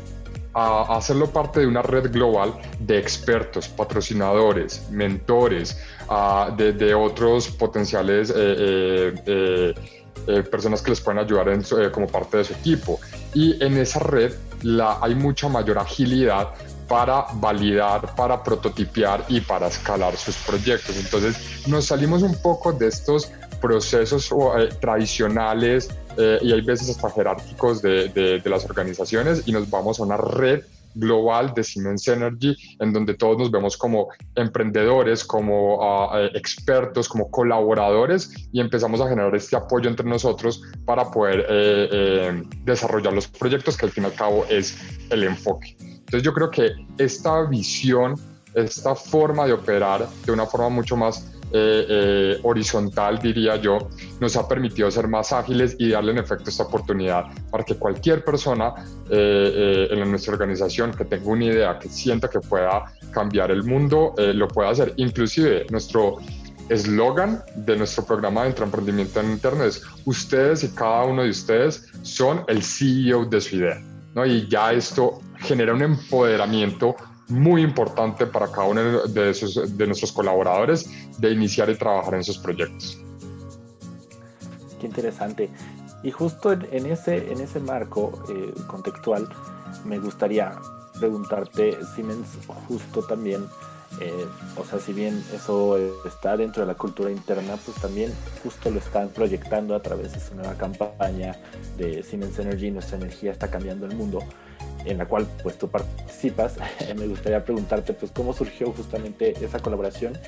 hacerlo 0.55 1.31
parte 1.31 1.61
de 1.61 1.69
una 1.69 1.83
red 1.83 2.11
global 2.11 2.53
de 2.81 2.99
expertos, 2.99 3.69
patrocinadores, 3.69 4.91
mentores, 4.91 5.79
de, 6.57 6.95
otros 6.97 7.49
potenciales 7.51 8.35
eh, 8.37 9.75
personas 10.51 10.83
que 10.83 10.91
les 10.91 11.01
pueden 11.01 11.21
ayudar 11.21 11.47
como 11.93 12.09
parte 12.09 12.39
de 12.39 12.45
su 12.45 12.55
equipo. 12.55 12.99
Y 13.35 13.63
en 13.63 13.77
esa 13.79 14.01
red 14.01 14.33
la, 14.65 14.99
hay 15.01 15.15
mucha 15.15 15.49
mayor 15.49 15.79
agilidad 15.79 16.49
para 16.89 17.27
validar, 17.35 18.15
para 18.15 18.43
prototipiar 18.43 19.25
y 19.29 19.41
para 19.41 19.69
escalar 19.69 20.17
sus 20.17 20.37
proyectos. 20.37 20.97
Entonces 20.97 21.67
nos 21.67 21.87
salimos 21.87 22.23
un 22.23 22.35
poco 22.43 22.73
de 22.73 22.89
estos 22.89 23.31
procesos 23.61 24.31
eh, 24.31 24.69
tradicionales 24.81 25.91
eh, 26.19 26.39
y 26.43 26.53
hay 26.53 26.61
veces 26.61 26.91
hasta 26.91 27.11
jerárquicos 27.11 27.81
de, 27.81 28.09
de, 28.09 28.43
las 28.45 28.65
organizaciones 28.65 29.43
y 29.47 29.53
nos 29.53 29.71
vamos 29.71 30.01
a 30.01 30.03
una 30.03 30.17
red 30.17 30.63
global 30.95 31.53
de 31.55 31.65
Siemens 31.65 32.07
Energy, 32.09 32.57
en 32.81 32.93
donde 32.93 33.15
todos 33.15 33.39
nos 33.39 33.51
vemos 33.51 33.77
como 33.77 34.09
emprendedores, 34.35 35.25
como 35.25 35.83
ah, 35.83 36.21
eh, 36.21 36.31
expertos, 36.35 37.09
como 37.09 37.31
colaboradores 37.31 38.49
y 38.53 38.61
empezamos 38.61 39.01
a 39.01 39.09
generar 39.09 39.35
este 39.35 39.57
apoyo 39.57 39.89
entre 39.89 40.07
nosotros 40.09 40.63
para 40.85 41.11
poder 41.11 41.41
eh, 41.41 41.89
eh, 41.93 42.43
desarrollar 42.65 43.13
los 43.13 43.29
proyectos, 43.29 43.77
que 43.77 43.87
al 43.87 43.93
fin 43.93 44.05
y 44.05 44.07
al 44.07 44.15
cabo 44.15 44.45
es 44.49 44.77
el 45.11 45.25
enfoque. 45.25 45.77
Entonces 45.81 46.23
yo 46.23 46.33
creo 46.33 46.51
que 46.51 46.73
esta 46.99 47.43
visión, 47.47 48.15
esta 48.55 48.95
forma 48.95 49.47
de 49.47 49.53
operar 49.53 50.09
de 50.25 50.33
una 50.33 50.47
forma 50.47 50.69
mucho 50.69 50.97
más 50.97 51.34
eh, 51.57 51.87
eh, 51.89 52.39
horizontal, 52.43 53.21
diría 53.21 53.55
yo, 53.55 53.79
nos 54.19 54.37
ha 54.37 54.49
permitido 54.49 54.91
ser 54.91 55.07
más 55.07 55.33
ágiles 55.33 55.77
y 55.79 55.91
darle 55.91 56.11
en 56.11 56.19
efecto 56.19 56.51
esta 56.51 56.65
oportunidad 56.65 57.27
para 57.49 57.63
que 57.63 57.77
cualquier 57.77 58.25
persona 58.25 58.75
eh, 59.09 59.87
en 59.89 60.11
nuestra 60.11 60.33
organización 60.33 60.91
que 60.91 61.05
tenga 61.05 61.31
una 61.31 61.45
idea, 61.45 61.79
que 61.79 61.89
sienta 61.89 62.29
que 62.29 62.41
pueda 62.41 62.87
cambiar 63.13 63.53
el 63.53 63.63
mundo, 63.63 64.15
lo 64.19 64.49
pueda 64.49 64.71
hacer. 64.71 64.95
Inclusive 64.97 65.67
nuestro 65.71 66.17
eslogan 66.69 67.45
de 67.55 67.77
nuestro 67.77 68.05
programa 68.05 68.43
de 68.43 68.49
emprendimiento 68.49 69.21
en 69.21 69.31
Internet 69.31 69.69
es 69.69 69.83
ustedes 70.07 70.65
y 70.65 70.69
cada 70.71 71.05
uno 71.05 71.23
de 71.23 71.31
ustedes 71.31 71.87
son 72.03 72.45
el 72.49 72.65
CEO 72.65 73.27
de 73.27 73.41
su 73.41 73.57
idea. 73.57 73.81
¿no? 74.15 74.27
Y 74.27 74.49
ya 74.49 74.73
esto 74.73 75.21
genera 75.39 75.73
un 75.73 75.83
empoderamiento 75.83 76.97
muy 77.29 77.63
importante 77.63 78.27
para 78.27 78.51
cada 78.51 78.67
uno 78.67 79.07
de, 79.07 79.87
nuestros 79.87 80.13
colaboradores 80.13 80.89
de 81.19 81.31
iniciar 81.31 81.71
y 81.71 81.77
trabajar 81.77 82.15
en 82.15 82.25
sus 82.25 82.39
proyectos. 82.39 82.99
Qué 84.81 84.87
interesante. 84.87 85.51
Y 86.03 86.11
justo 86.11 86.53
en, 86.53 86.87
ese, 86.87 87.33
en 87.33 87.41
ese 87.41 87.61
marco 87.61 88.13
eh, 88.29 88.53
contextual, 88.67 89.27
me 89.87 89.99
gustaría 89.99 90.53
preguntarte, 90.99 91.79
Siemens, 91.95 92.29
justo 92.69 93.03
también, 93.03 93.47
eh, 94.01 94.27
o 94.57 94.65
sea, 94.65 94.79
si 94.79 94.93
bien 94.93 95.25
eso 95.35 95.79
está 96.07 96.37
dentro 96.37 96.63
de 96.63 96.67
la 96.67 96.75
cultura 96.75 97.11
interna, 97.11 97.57
pues 97.65 97.81
también 97.81 98.13
justo 98.43 98.71
lo 98.71 98.79
están 98.79 99.09
proyectando 99.09 99.75
a 99.75 99.81
través 99.81 100.13
de 100.13 100.21
su 100.21 100.35
nueva 100.35 100.55
campaña 100.55 101.37
de 101.79 102.03
Siemens 102.03 102.39
Energy, 102.39 102.71
nuestra 102.71 102.99
energía 102.99 103.33
está 103.33 103.51
cambiando 103.51 103.87
el 103.87 103.97
mundo 103.97 104.21
en 104.85 104.99
la 104.99 105.07
cual 105.07 105.27
pues 105.43 105.59
tú 105.59 105.69
participas, 105.69 106.57
me 106.97 107.07
gustaría 107.07 107.45
preguntarte 107.45 107.93
pues 107.93 108.13
cómo 108.13 108.33
surgió 108.33 108.73
justamente 108.73 109.35
esa 109.45 109.59
colaboración 109.59 110.19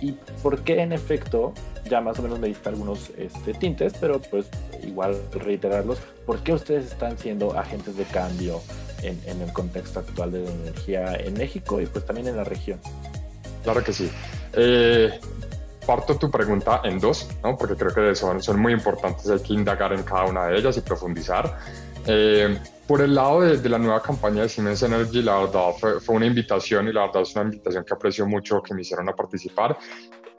y 0.00 0.12
por 0.42 0.60
qué 0.60 0.80
en 0.80 0.92
efecto, 0.92 1.52
ya 1.88 2.00
más 2.00 2.18
o 2.18 2.22
menos 2.22 2.38
me 2.38 2.48
diste 2.48 2.68
algunos 2.68 3.10
este, 3.16 3.54
tintes, 3.54 3.94
pero 4.00 4.20
pues 4.20 4.46
igual 4.82 5.20
reiterarlos, 5.32 5.98
¿por 6.24 6.42
qué 6.42 6.52
ustedes 6.52 6.86
están 6.86 7.18
siendo 7.18 7.58
agentes 7.58 7.96
de 7.96 8.04
cambio 8.04 8.60
en, 9.02 9.20
en 9.26 9.42
el 9.42 9.52
contexto 9.52 10.00
actual 10.00 10.32
de 10.32 10.44
la 10.44 10.50
energía 10.50 11.14
en 11.16 11.34
México 11.34 11.80
y 11.80 11.86
pues 11.86 12.06
también 12.06 12.28
en 12.28 12.36
la 12.36 12.44
región? 12.44 12.78
Claro 13.64 13.82
que 13.82 13.92
sí. 13.92 14.10
Eh, 14.52 15.18
parto 15.86 16.16
tu 16.16 16.30
pregunta 16.30 16.82
en 16.84 17.00
dos, 17.00 17.28
¿no? 17.42 17.56
porque 17.56 17.74
creo 17.74 17.94
que 17.94 18.14
son, 18.14 18.42
son 18.42 18.60
muy 18.60 18.72
importantes, 18.72 19.28
hay 19.30 19.40
que 19.40 19.54
indagar 19.54 19.92
en 19.92 20.02
cada 20.02 20.24
una 20.24 20.46
de 20.46 20.58
ellas 20.58 20.76
y 20.76 20.82
profundizar. 20.82 21.58
Eh, 22.10 22.58
por 22.86 23.02
el 23.02 23.14
lado 23.14 23.42
de, 23.42 23.68
la 23.68 23.78
nueva 23.78 24.02
campaña 24.02 24.42
de 24.42 24.48
Siemens 24.48 24.82
Energy, 24.82 25.20
la 25.20 25.40
verdad 25.40 25.72
fue, 25.78 25.98
una 26.08 26.24
invitación 26.24 26.88
y 26.88 26.92
la 26.92 27.02
verdad 27.02 27.20
es 27.20 27.36
una 27.36 27.44
invitación 27.44 27.84
que 27.84 27.92
aprecio 27.92 28.26
mucho 28.26 28.62
que 28.62 28.72
me 28.72 28.80
hicieron 28.80 29.10
a 29.10 29.12
participar, 29.14 29.76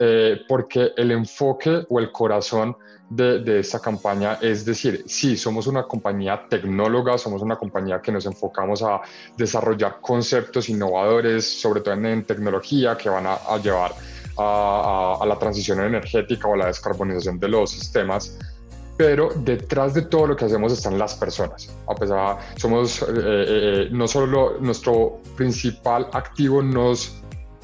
eh, 0.00 0.40
porque 0.48 0.90
el 0.96 1.12
enfoque 1.12 1.86
o 1.88 2.00
el 2.00 2.10
corazón 2.10 2.76
de, 3.08 3.38
de, 3.38 3.60
esta 3.60 3.78
campaña 3.78 4.38
es 4.40 4.64
decir, 4.64 5.04
sí, 5.06 5.36
somos 5.36 5.68
una 5.68 5.84
compañía 5.84 6.44
tecnóloga, 6.48 7.16
somos 7.18 7.40
una 7.40 7.54
compañía 7.54 8.02
que 8.02 8.10
nos 8.10 8.26
enfocamos 8.26 8.82
a 8.82 9.00
desarrollar 9.36 10.00
conceptos 10.00 10.68
innovadores, 10.68 11.60
sobre 11.60 11.82
todo 11.82 11.94
en, 11.94 12.24
tecnología, 12.24 12.96
que 12.96 13.08
van 13.08 13.26
a, 13.28 13.38
llevar 13.62 13.92
a, 14.36 15.18
a, 15.20 15.22
a 15.22 15.26
la 15.26 15.38
transición 15.38 15.80
energética 15.80 16.48
o 16.48 16.54
a 16.54 16.56
la 16.56 16.66
descarbonización 16.66 17.38
de 17.38 17.48
los 17.48 17.70
sistemas 17.70 18.36
pero 19.00 19.30
detrás 19.34 19.94
de 19.94 20.02
todo 20.02 20.26
lo 20.26 20.36
que 20.36 20.44
hacemos 20.44 20.74
están 20.74 20.98
las 20.98 21.14
personas. 21.14 21.70
A 21.88 21.94
pesar, 21.94 22.36
somos 22.56 23.00
eh, 23.00 23.06
eh, 23.08 23.14
eh, 23.16 23.88
no 23.90 24.06
solo 24.06 24.58
nuestro 24.60 25.22
principal 25.38 26.08
activo, 26.12 26.62
nos, 26.62 27.14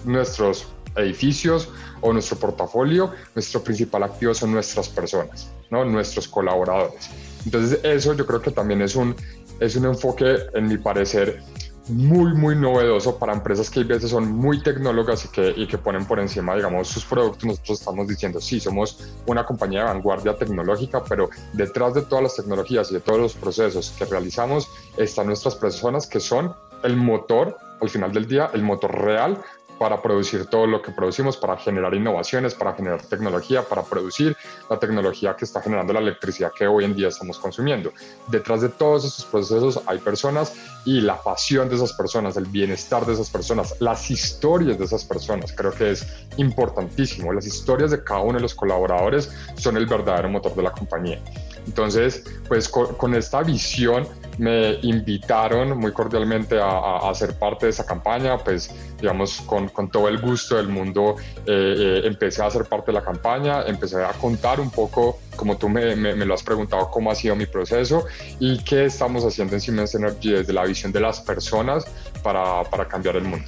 nuestros 0.06 0.66
edificios 0.96 1.68
o 2.00 2.10
nuestro 2.14 2.38
portafolio, 2.38 3.12
nuestro 3.34 3.60
principal 3.60 4.04
activo 4.04 4.32
son 4.32 4.52
nuestras 4.52 4.88
personas, 4.88 5.50
¿no? 5.70 5.84
nuestros 5.84 6.26
colaboradores. 6.26 7.10
Entonces 7.44 7.80
eso 7.82 8.14
yo 8.14 8.24
creo 8.24 8.40
que 8.40 8.50
también 8.50 8.80
es 8.80 8.96
un, 8.96 9.14
es 9.60 9.76
un 9.76 9.84
enfoque, 9.84 10.38
en 10.54 10.68
mi 10.68 10.78
parecer, 10.78 11.42
muy, 11.88 12.34
muy 12.34 12.56
novedoso 12.56 13.18
para 13.18 13.32
empresas 13.32 13.70
que 13.70 13.80
a 13.80 13.84
veces 13.84 14.10
son 14.10 14.30
muy 14.30 14.62
tecnólogas 14.62 15.24
y 15.24 15.28
que, 15.28 15.54
y 15.56 15.66
que 15.66 15.78
ponen 15.78 16.06
por 16.06 16.18
encima, 16.18 16.54
digamos, 16.54 16.88
sus 16.88 17.04
productos. 17.04 17.44
Nosotros 17.44 17.80
estamos 17.80 18.08
diciendo, 18.08 18.40
sí, 18.40 18.60
somos 18.60 18.98
una 19.26 19.44
compañía 19.44 19.80
de 19.80 19.86
vanguardia 19.86 20.36
tecnológica, 20.36 21.02
pero 21.04 21.30
detrás 21.52 21.94
de 21.94 22.02
todas 22.02 22.22
las 22.24 22.36
tecnologías 22.36 22.90
y 22.90 22.94
de 22.94 23.00
todos 23.00 23.20
los 23.20 23.34
procesos 23.34 23.94
que 23.98 24.04
realizamos 24.04 24.68
están 24.96 25.26
nuestras 25.26 25.54
personas 25.54 26.06
que 26.06 26.20
son 26.20 26.54
el 26.82 26.96
motor, 26.96 27.56
al 27.80 27.88
final 27.88 28.12
del 28.12 28.26
día, 28.26 28.50
el 28.52 28.62
motor 28.62 28.92
real 28.98 29.42
para 29.78 30.00
producir 30.00 30.46
todo 30.46 30.66
lo 30.66 30.82
que 30.82 30.90
producimos, 30.90 31.36
para 31.36 31.56
generar 31.56 31.94
innovaciones, 31.94 32.54
para 32.54 32.74
generar 32.74 33.02
tecnología, 33.02 33.62
para 33.62 33.82
producir 33.82 34.36
la 34.70 34.78
tecnología 34.78 35.36
que 35.36 35.44
está 35.44 35.60
generando 35.60 35.92
la 35.92 36.00
electricidad 36.00 36.52
que 36.56 36.66
hoy 36.66 36.84
en 36.84 36.94
día 36.94 37.08
estamos 37.08 37.38
consumiendo. 37.38 37.92
Detrás 38.28 38.62
de 38.62 38.68
todos 38.68 39.04
esos 39.04 39.24
procesos 39.24 39.80
hay 39.86 39.98
personas 39.98 40.54
y 40.84 41.00
la 41.00 41.22
pasión 41.22 41.68
de 41.68 41.76
esas 41.76 41.92
personas, 41.92 42.36
el 42.36 42.46
bienestar 42.46 43.04
de 43.04 43.14
esas 43.14 43.30
personas, 43.30 43.74
las 43.80 44.10
historias 44.10 44.78
de 44.78 44.84
esas 44.84 45.04
personas, 45.04 45.52
creo 45.52 45.72
que 45.72 45.90
es 45.90 46.06
importantísimo. 46.36 47.32
Las 47.32 47.46
historias 47.46 47.90
de 47.90 48.02
cada 48.02 48.20
uno 48.20 48.34
de 48.34 48.42
los 48.42 48.54
colaboradores 48.54 49.30
son 49.56 49.76
el 49.76 49.86
verdadero 49.86 50.28
motor 50.28 50.54
de 50.54 50.62
la 50.62 50.72
compañía. 50.72 51.20
Entonces, 51.66 52.24
pues 52.48 52.68
con, 52.68 53.14
esta 53.14 53.42
visión 53.42 54.06
me 54.38 54.78
invitaron 54.82 55.78
muy 55.78 55.92
cordialmente 55.92 56.60
a, 56.60 56.98
a, 56.98 57.14
ser 57.14 57.38
parte 57.38 57.66
de 57.66 57.70
esa 57.70 57.86
campaña, 57.86 58.38
pues 58.38 58.70
digamos 59.00 59.40
con, 59.42 59.68
con 59.68 59.90
todo 59.90 60.08
el 60.08 60.18
gusto 60.18 60.56
del 60.56 60.68
mundo 60.68 61.16
eh, 61.46 61.74
eh, 61.78 62.00
empecé 62.04 62.42
a 62.42 62.50
ser 62.50 62.64
parte 62.64 62.92
de 62.92 62.98
la 62.98 63.04
campaña, 63.04 63.62
empecé 63.66 64.02
a 64.02 64.12
contar 64.12 64.60
un 64.60 64.70
poco, 64.70 65.18
como 65.36 65.56
tú 65.56 65.68
me, 65.68 65.96
me, 65.96 66.14
lo 66.24 66.34
has 66.34 66.42
preguntado, 66.42 66.90
cómo 66.90 67.10
ha 67.10 67.14
sido 67.14 67.34
mi 67.36 67.46
proceso 67.46 68.04
y 68.38 68.58
qué 68.58 68.84
estamos 68.86 69.24
haciendo 69.24 69.54
en 69.54 69.60
Siemens 69.60 69.94
Energy 69.94 70.32
desde 70.32 70.52
la 70.52 70.64
visión 70.64 70.92
de 70.92 71.00
las 71.00 71.20
personas 71.20 71.86
para, 72.22 72.62
para 72.64 72.86
cambiar 72.86 73.16
el 73.16 73.24
mundo. 73.24 73.46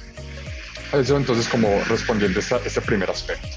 Eso 0.93 1.17
entonces 1.17 1.47
como 1.47 1.67
respondiendo 1.87 2.39
a 2.39 2.55
este 2.65 2.81
primer 2.81 3.11
aspecto. 3.11 3.47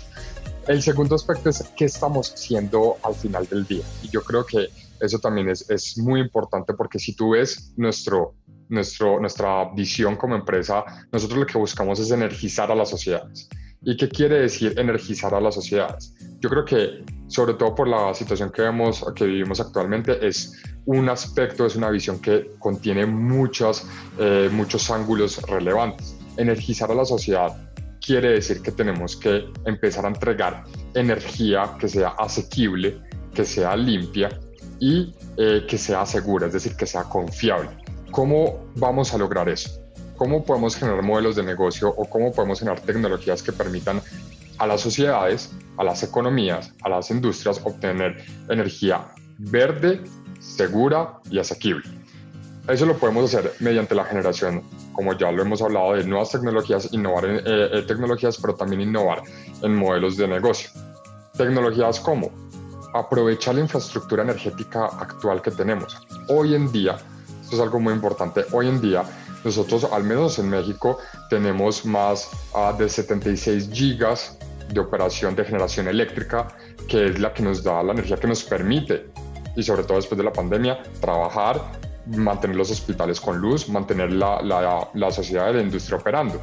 El 0.69 0.83
segundo 0.83 1.17
aspecto 1.17 1.51
es 1.51 1.65
qué 1.77 1.87
estamos 1.87 2.33
haciendo 2.33 2.97
al 3.03 3.15
final 3.15 3.49
del 3.49 3.67
día. 3.67 3.83
Y 4.03 4.11
yo 4.11 4.23
creo 4.23 4.47
que 4.47 4.69
eso 5.03 5.19
también 5.19 5.49
es, 5.49 5.69
es 5.69 5.99
muy 5.99 6.21
importante 6.21 6.75
porque 6.75 6.99
si 6.99 7.15
tú 7.15 7.31
ves 7.31 7.75
nuestro, 7.77 8.37
nuestro, 8.69 9.21
nuestra 9.21 9.71
visión 9.75 10.17
como 10.17 10.35
empresa, 10.35 10.85
nosotros 11.11 11.41
lo 11.41 11.47
que 11.47 11.59
buscamos 11.59 11.99
es 11.99 12.11
energizar 12.11 12.71
a 12.71 12.75
las 12.75 12.89
sociedades. 12.91 13.49
¿Y 13.85 13.97
qué 13.97 14.09
quiere 14.09 14.39
decir 14.39 14.79
energizar 14.79 15.35
a 15.35 15.41
las 15.41 15.57
sociedades? 15.57 16.15
Yo 16.41 16.49
creo 16.49 16.65
que, 16.65 17.05
sobre 17.27 17.55
todo 17.55 17.75
por 17.75 17.89
la 17.89 18.15
situación 18.15 18.51
que, 18.51 18.63
vemos, 18.63 19.05
que 19.17 19.27
vivimos 19.27 19.59
actualmente, 19.61 20.25
es 20.25 20.63
un 20.87 21.09
aspecto, 21.09 21.67
es 21.67 21.75
una 21.75 21.91
visión 21.91 22.21
que 22.21 22.53
contiene 22.61 23.07
muchas, 23.07 23.85
eh, 24.19 24.49
muchos 24.53 24.89
ángulos 24.89 25.43
relevantes. 25.43 26.17
Energizar 26.37 26.93
a 26.93 26.95
la 26.95 27.05
sociedad 27.05 27.57
quiere 28.01 28.31
decir 28.31 28.63
que 28.63 28.71
tenemos 28.71 29.17
que 29.17 29.47
empezar 29.65 30.05
a 30.05 30.09
entregar 30.09 30.65
energía 30.95 31.75
que 31.81 31.89
sea 31.89 32.11
asequible, 32.11 33.01
que 33.35 33.45
sea 33.45 33.77
limpia 33.77 34.29
y 34.83 35.15
eh, 35.37 35.65
que 35.69 35.79
sea 35.79 36.05
segura, 36.05 36.49
es 36.49 36.55
decir, 36.55 36.75
que 36.75 36.87
sea 36.87 37.05
confiable. 37.05 37.71
¿Cómo 38.11 38.67
vamos 38.75 39.15
a 39.15 39.19
lograr 39.19 39.49
eso? 39.49 39.81
¿Cómo 40.17 40.45
podemos 40.45 40.75
generar 40.75 41.05
modelos 41.05 41.37
de 41.37 41.45
negocio 41.45 41.89
o 41.89 42.05
cómo 42.11 42.33
podemos 42.33 42.59
generar 42.59 42.81
tecnologías 42.81 43.45
que 43.45 43.53
permitan 43.53 44.03
a 44.59 44.67
las 44.67 44.81
sociedades, 44.81 45.53
a 45.77 45.85
las 45.85 46.03
economías, 46.03 46.73
a 46.83 46.89
las 46.89 47.13
industrias 47.13 47.61
obtener 47.63 48.25
energía 48.49 49.07
verde, 49.39 50.01
segura 50.41 51.21
y 51.31 51.39
asequible? 51.39 51.89
Eso 52.67 52.85
lo 52.85 52.97
podemos 52.97 53.33
hacer 53.33 53.53
mediante 53.61 53.95
la 53.95 54.05
generación, 54.05 54.65
como 54.95 55.17
ya 55.17 55.31
lo 55.31 55.43
hemos 55.43 55.63
hablado, 55.63 55.93
de 55.95 56.03
nuevas 56.03 56.33
tecnologías, 56.33 56.93
innovar 56.93 57.27
en 57.27 57.37
eh, 57.37 57.43
eh, 57.47 57.85
tecnologías, 57.87 58.37
pero 58.43 58.57
también 58.57 58.81
innovar 58.81 59.23
en 59.63 59.77
modelos 59.77 60.17
de 60.17 60.27
negocio. 60.27 60.71
Tecnologías 61.37 62.01
como 62.01 62.33
aprovechar 62.93 63.55
la 63.55 63.63
infraestructura 63.63 64.23
energética 64.23 64.87
actual 64.87 65.43
que 65.43 65.51
tenemos. 65.51 65.97
Hoy 66.29 66.55
en 66.55 66.71
día, 66.71 66.97
esto 67.43 67.57
es 67.57 67.61
algo 67.61 67.81
muy 67.81 67.93
importante, 67.93 68.45
hoy 68.53 68.69
en 68.69 68.81
día 68.81 69.05
nosotros, 69.45 69.85
al 69.85 70.05
menos 70.05 70.39
en 70.39 70.49
México, 70.49 70.99
tenemos 71.29 71.85
más 71.85 72.31
uh, 72.55 72.77
de 72.77 72.89
76 72.89 73.71
gigas 73.73 74.39
de 74.73 74.81
operación 74.81 75.35
de 75.35 75.45
generación 75.45 75.89
eléctrica, 75.89 76.49
que 76.89 77.07
es 77.07 77.19
la 77.19 77.35
que 77.35 77.43
nos 77.43 77.63
da 77.63 77.83
la 77.83 77.93
energía 77.93 78.17
que 78.17 78.29
nos 78.29 78.45
permite, 78.45 79.11
y 79.57 79.63
sobre 79.63 79.83
todo 79.83 79.97
después 79.97 80.17
de 80.17 80.25
la 80.25 80.33
pandemia, 80.33 80.83
trabajar 81.01 81.61
mantener 82.07 82.57
los 82.57 82.71
hospitales 82.71 83.21
con 83.21 83.39
luz, 83.39 83.69
mantener 83.69 84.13
la, 84.13 84.41
la, 84.43 84.89
la 84.95 85.11
sociedad 85.11 85.47
de 85.47 85.55
la 85.55 85.63
industria 85.63 85.99
operando. 85.99 86.41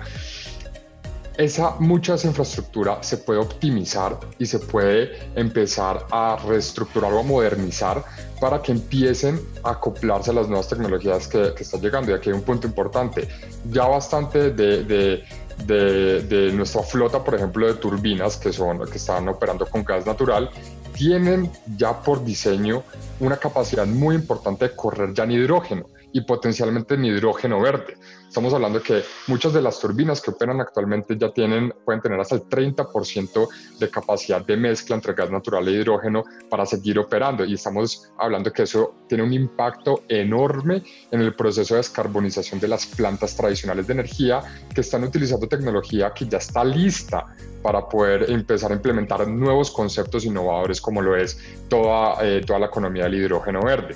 Esa 1.40 1.78
mucha 1.80 2.16
esa 2.16 2.28
infraestructura 2.28 3.02
se 3.02 3.16
puede 3.18 3.40
optimizar 3.40 4.20
y 4.40 4.46
se 4.46 4.60
puede 4.60 5.32
empezar 5.36 6.06
a 6.12 6.36
reestructurar 6.46 7.14
o 7.14 7.20
a 7.20 7.24
modernizar 7.24 8.04
para 8.42 8.62
que 8.62 8.74
empiecen 8.74 9.40
a 9.64 9.70
acoplarse 9.70 10.32
a 10.32 10.34
las 10.34 10.50
nuevas 10.50 10.68
tecnologías 10.68 11.30
que, 11.30 11.54
están 11.58 11.80
llegando. 11.80 12.12
Y 12.12 12.16
aquí 12.16 12.30
hay 12.30 12.36
un 12.36 12.42
punto 12.42 12.68
importante. 12.68 13.26
Ya 13.72 13.88
bastante 13.88 14.52
de, 14.52 14.84
de 14.84 15.24
de, 15.66 16.22
de, 16.22 16.52
nuestra 16.52 16.84
flota, 16.84 17.24
por 17.24 17.36
ejemplo, 17.36 17.68
de 17.68 17.76
turbinas 17.76 18.38
que, 18.38 18.52
son, 18.52 18.80
que 18.90 18.98
están 18.98 19.28
operando 19.30 19.66
con 19.66 19.84
gas 19.84 20.06
natural, 20.06 20.50
tienen 20.94 21.50
ya 21.78 22.02
por 22.02 22.24
diseño 22.24 22.84
una 23.20 23.38
capacidad 23.38 23.86
muy 23.86 24.16
importante 24.16 24.70
de 24.70 24.76
correr 24.76 25.14
ya 25.14 25.24
en 25.24 25.32
hidrógeno 25.32 25.86
y 26.12 26.22
potencialmente 26.22 26.96
en 26.96 27.06
hidrógeno 27.06 27.62
verde. 27.62 27.98
Estamos 28.28 28.54
hablando 28.54 28.82
que 28.82 29.02
muchas 29.26 29.54
de 29.54 29.62
las 29.62 29.80
turbinas 29.80 30.22
que 30.22 30.30
operan 30.30 30.62
actualmente 30.62 31.18
ya 31.18 31.32
tienen, 31.32 31.74
pueden 31.84 32.00
tener 32.00 32.20
hasta 32.20 32.36
el 32.36 32.44
30% 32.44 33.48
de 33.80 33.90
capacidad 33.90 34.46
de 34.46 34.56
mezcla 34.56 34.96
entre 34.96 35.14
gas 35.14 35.32
natural 35.32 35.68
e 35.68 35.72
hidrógeno 35.72 36.24
para 36.48 36.66
seguir 36.66 37.00
operando. 37.00 37.44
Y 37.44 37.56
estamos 37.56 38.12
hablando 38.20 38.54
que 38.54 38.64
eso 38.64 38.94
tiene 39.08 39.24
un 39.24 39.34
impacto 39.34 40.04
enorme 40.08 40.84
en 41.10 41.22
el 41.22 41.36
proceso 41.36 41.74
de 41.74 41.80
descarbonización 41.80 42.60
de 42.60 42.68
las 42.68 42.86
plantas 42.86 43.36
tradicionales 43.36 43.88
de 43.88 43.94
energía 43.94 44.42
que 44.76 44.82
están 44.82 45.04
utilizando 45.04 45.48
tecnología 45.48 46.12
que 46.14 46.28
ya 46.28 46.38
está 46.38 46.64
lista 46.64 47.26
para 47.64 47.90
poder 47.90 48.30
empezar 48.30 48.72
a 48.72 48.76
implementar 48.76 49.28
nuevos 49.28 49.72
conceptos 49.72 50.24
innovadores 50.24 50.80
como 50.80 51.02
lo 51.02 51.16
es 51.16 51.40
toda, 51.68 52.24
eh, 52.24 52.42
toda 52.46 52.60
la 52.60 52.68
economía 52.68 53.06
del 53.06 53.16
hidrógeno 53.16 53.62
verde. 53.64 53.96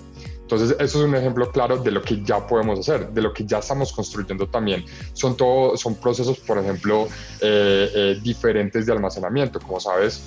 Entonces, 0.54 0.78
eso 0.80 1.00
es 1.00 1.06
un 1.06 1.16
ejemplo 1.16 1.52
claro 1.52 1.78
de 1.78 1.90
lo 1.90 2.02
que 2.02 2.24
ya 2.24 2.46
podemos 2.46 2.80
hacer, 2.80 3.10
de 3.10 3.22
lo 3.22 3.34
que 3.34 3.46
ya 3.46 3.58
estamos 3.58 3.92
construyendo 3.92 4.48
también. 4.48 4.86
Son, 5.14 5.36
todo, 5.36 5.76
son 5.78 5.96
procesos, 5.96 6.40
por 6.40 6.60
ejemplo, 6.60 7.08
eh, 7.42 7.92
eh, 7.96 8.20
diferentes 8.22 8.86
de 8.86 8.92
almacenamiento. 8.92 9.60
Como 9.60 9.80
sabes, 9.80 10.22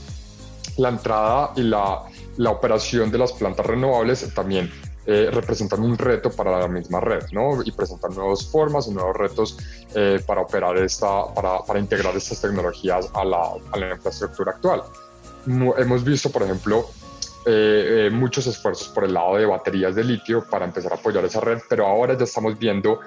la 0.78 0.88
entrada 0.88 1.52
y 1.54 1.62
la, 1.62 2.02
la 2.38 2.50
operación 2.50 3.10
de 3.10 3.18
las 3.18 3.32
plantas 3.32 3.64
renovables 3.64 4.28
también 4.34 4.70
eh, 5.06 5.30
representan 5.32 5.80
un 5.82 5.96
reto 5.96 6.30
para 6.30 6.58
la 6.58 6.66
misma 6.66 7.00
red, 7.00 7.22
¿no? 7.30 7.62
Y 7.64 7.70
presentan 7.70 8.12
nuevas 8.14 8.44
formas 8.46 8.88
y 8.88 8.90
nuevos 8.90 9.16
retos 9.16 9.56
para 10.26 10.40
operar 10.42 10.76
esta, 10.78 11.32
para, 11.32 11.60
para, 11.60 11.78
integrar 11.78 12.16
estas 12.16 12.40
tecnologías 12.40 13.08
a 13.14 13.24
la, 13.24 13.52
a 13.70 13.78
la 13.78 13.94
infraestructura 13.94 14.52
actual. 14.52 14.82
Hemos 15.46 16.02
visto, 16.02 16.30
por 16.30 16.42
ejemplo, 16.42 16.90
eh, 17.48 18.06
eh, 18.06 18.10
muchos 18.10 18.44
esfuerzos 18.48 18.88
por 18.88 19.04
el 19.04 19.14
lado 19.14 19.36
de 19.36 19.46
baterías 19.46 19.94
de 19.94 20.02
litio 20.02 20.44
para 20.50 20.64
empezar 20.64 20.92
a 20.92 20.96
apoyar 20.96 21.24
esa 21.24 21.40
red, 21.40 21.60
pero 21.68 21.86
ahora 21.86 22.18
ya 22.18 22.24
estamos 22.24 22.58
viendo 22.58 22.98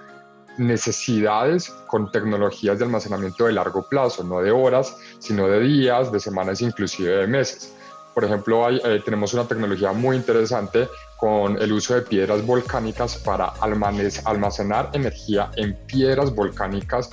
necesidades 0.58 1.70
con 1.88 2.10
tecnologías 2.10 2.80
de 2.80 2.86
almacenamiento 2.86 3.48
de 3.48 3.52
largo 3.52 3.86
plazo, 3.90 4.24
no 4.24 4.42
de 4.42 4.52
horas, 4.52 4.96
sino 5.20 5.46
de 5.48 5.60
días, 5.60 6.10
de 6.14 6.22
semanas, 6.22 6.62
inclusive 6.62 7.18
de 7.18 7.28
meses. 7.28 7.74
Por 8.14 8.24
ejemplo, 8.24 8.70
eh, 8.70 9.02
tenemos 9.04 9.34
una 9.34 9.46
tecnología 9.46 9.92
muy 9.92 10.16
interesante 10.16 10.88
con 11.18 11.62
el 11.62 11.74
uso 11.74 11.96
de 11.96 12.02
piedras 12.04 12.46
volcánicas 12.46 13.18
para 13.18 13.52
almacenar 13.60 14.90
energía 14.94 15.52
en 15.58 15.76
piedras 15.86 16.34
volcánicas, 16.34 17.10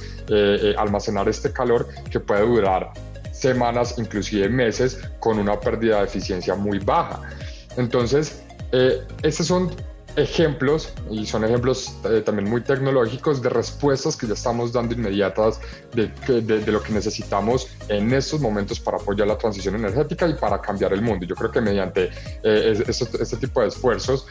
almacenar 0.78 1.28
este 1.28 1.52
calor 1.52 1.88
que 2.08 2.20
puede 2.20 2.46
durar 2.46 2.92
semanas, 3.38 3.94
inclusive 3.98 4.48
meses, 4.48 4.98
con 5.20 5.38
una 5.38 5.58
pérdida 5.58 5.98
de 5.98 6.04
eficiencia 6.04 6.54
muy 6.54 6.78
baja. 6.78 7.20
Entonces, 7.76 8.42
eh, 8.72 9.02
estos 9.22 9.46
son 9.46 9.70
ejemplos, 10.16 10.94
y 11.10 11.26
son 11.26 11.44
ejemplos 11.44 11.94
eh, 12.04 12.22
también 12.24 12.48
muy 12.48 12.62
tecnológicos, 12.62 13.42
de 13.42 13.50
respuestas 13.50 14.16
que 14.16 14.26
ya 14.26 14.32
estamos 14.32 14.72
dando 14.72 14.94
inmediatas 14.94 15.60
de, 15.92 16.10
lo 16.72 16.82
que 16.82 16.90
necesitamos 16.90 17.68
en 17.88 18.10
estos 18.14 18.40
momentos 18.40 18.80
para 18.80 18.96
apoyar 18.96 19.28
la 19.28 19.36
transición 19.36 19.74
energética 19.74 20.26
y 20.26 20.32
para 20.32 20.58
cambiar 20.62 20.94
el 20.94 21.02
mundo. 21.02 21.26
Yo 21.26 21.34
creo 21.34 21.50
que 21.50 21.60
mediante 21.60 22.10
eh, 22.42 22.82
este, 22.88 23.22
este, 23.22 23.36
tipo 23.36 23.60
de 23.60 23.68
esfuerzos 23.68 24.26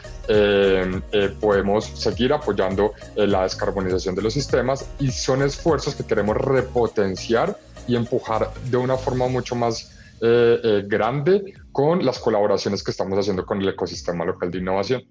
podemos 1.40 1.84
seguir 1.84 2.32
apoyando 2.32 2.92
la 3.14 3.44
descarbonización 3.44 4.16
de 4.16 4.22
los 4.22 4.34
sistemas 4.34 4.86
y 4.98 5.12
son 5.12 5.42
esfuerzos 5.42 5.94
que 5.94 6.02
queremos 6.02 6.36
repotenciar 6.36 7.56
y 7.86 7.96
empujar 7.96 8.50
de 8.70 8.76
una 8.76 8.96
forma 8.96 9.28
mucho 9.28 9.54
más 9.54 9.96
eh, 10.20 10.60
eh, 10.64 10.84
grande 10.86 11.54
con 11.72 12.04
las 12.04 12.18
colaboraciones 12.18 12.82
que 12.82 12.90
estamos 12.90 13.18
haciendo 13.18 13.44
con 13.44 13.60
el 13.60 13.68
ecosistema 13.68 14.24
local 14.24 14.50
de 14.50 14.58
innovación. 14.58 15.02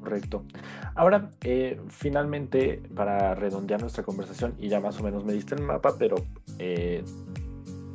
Correcto. 0.00 0.44
Ahora, 0.94 1.30
eh, 1.42 1.78
finalmente, 1.88 2.82
para 2.94 3.34
redondear 3.34 3.80
nuestra 3.80 4.02
conversación, 4.02 4.54
y 4.58 4.68
ya 4.68 4.80
más 4.80 4.98
o 4.98 5.02
menos 5.02 5.24
me 5.24 5.34
diste 5.34 5.54
el 5.54 5.62
mapa, 5.62 5.96
pero 5.98 6.16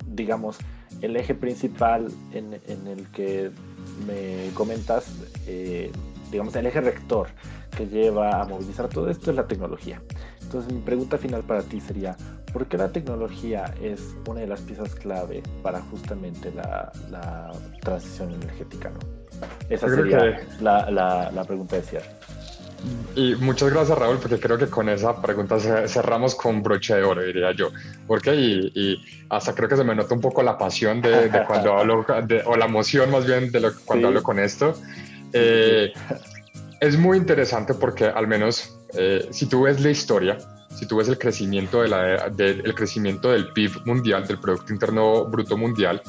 digamos, 0.07 0.59
el 1.01 1.15
eje 1.15 1.33
principal 1.33 2.07
en, 2.31 2.59
en, 2.67 2.87
el 2.87 3.07
que 3.07 3.49
me 4.05 4.53
comentas, 4.53 5.07
digamos, 6.31 6.55
el 6.55 6.67
eje 6.67 6.81
rector 6.81 7.29
que 7.75 7.87
lleva 7.87 8.41
a 8.41 8.45
movilizar 8.45 8.87
todo 8.87 9.09
esto 9.09 9.31
es 9.31 9.37
la 9.37 9.47
tecnología. 9.47 10.01
Entonces 10.41 10.73
mi 10.73 10.81
pregunta 10.81 11.17
final 11.17 11.43
para 11.43 11.63
ti 11.63 11.79
sería, 11.81 12.15
¿por 12.51 12.67
qué 12.67 12.77
la 12.77 12.91
tecnología 12.91 13.73
es 13.81 14.15
una 14.27 14.41
de 14.41 14.47
las 14.47 14.61
piezas 14.61 14.93
clave 14.95 15.41
para 15.61 15.81
justamente 15.81 16.51
la, 16.51 17.51
transición 17.81 18.31
energética? 18.31 18.89
¿no? 18.89 18.99
Esa 19.69 19.89
sería 19.89 20.45
la, 20.61 20.89
la, 21.31 21.43
pregunta 21.43 21.75
de 21.77 21.81
cierre. 21.81 22.09
Y 23.15 23.35
muchas 23.35 23.71
gracias 23.71 23.97
Raúl, 23.97 24.17
porque 24.17 24.39
creo 24.39 24.57
que 24.57 24.67
con 24.67 24.89
esa 24.89 25.21
pregunta 25.21 25.57
cerramos 25.87 26.35
con 26.35 26.61
broche 26.61 26.95
de 26.95 27.03
oro, 27.03 27.23
diría 27.23 27.51
yo. 27.53 27.69
Porque 28.05 28.35
y, 28.35 29.01
hasta 29.29 29.55
creo 29.55 29.69
que 29.69 29.77
se 29.77 29.83
me 29.83 29.95
nota 29.95 30.13
un 30.13 30.21
poco 30.21 30.43
la 30.43 30.57
pasión 30.57 31.01
de, 31.01 31.31
cuando 31.47 31.77
hablo, 31.77 32.05
o 32.45 32.57
la 32.57 32.65
emoción 32.65 33.09
más 33.09 33.25
bien 33.25 33.51
de 33.51 33.59
lo, 33.59 33.71
cuando 33.85 34.09
hablo 34.09 34.21
con 34.21 34.39
esto. 34.39 34.73
Eh, 35.31 35.93
es 36.83 36.97
muy 36.97 37.17
interesante 37.17 37.73
porque 37.73 38.05
al 38.05 38.27
menos 38.27 38.77
eh, 38.93 39.29
si 39.31 39.45
tú 39.45 39.63
ves 39.63 39.79
la 39.79 39.89
historia, 39.89 40.37
si 40.69 40.85
tú 40.85 40.97
ves 40.97 41.07
el 41.07 41.17
crecimiento, 41.17 41.81
de 41.81 41.87
la, 41.87 42.25
el 42.25 42.75
crecimiento 42.75 43.31
del 43.31 43.53
PIB 43.53 43.85
mundial, 43.85 44.27
del 44.27 44.37
Producto 44.37 44.73
Interno 44.73 45.23
Bruto 45.23 45.55
Mundial, 45.55 46.01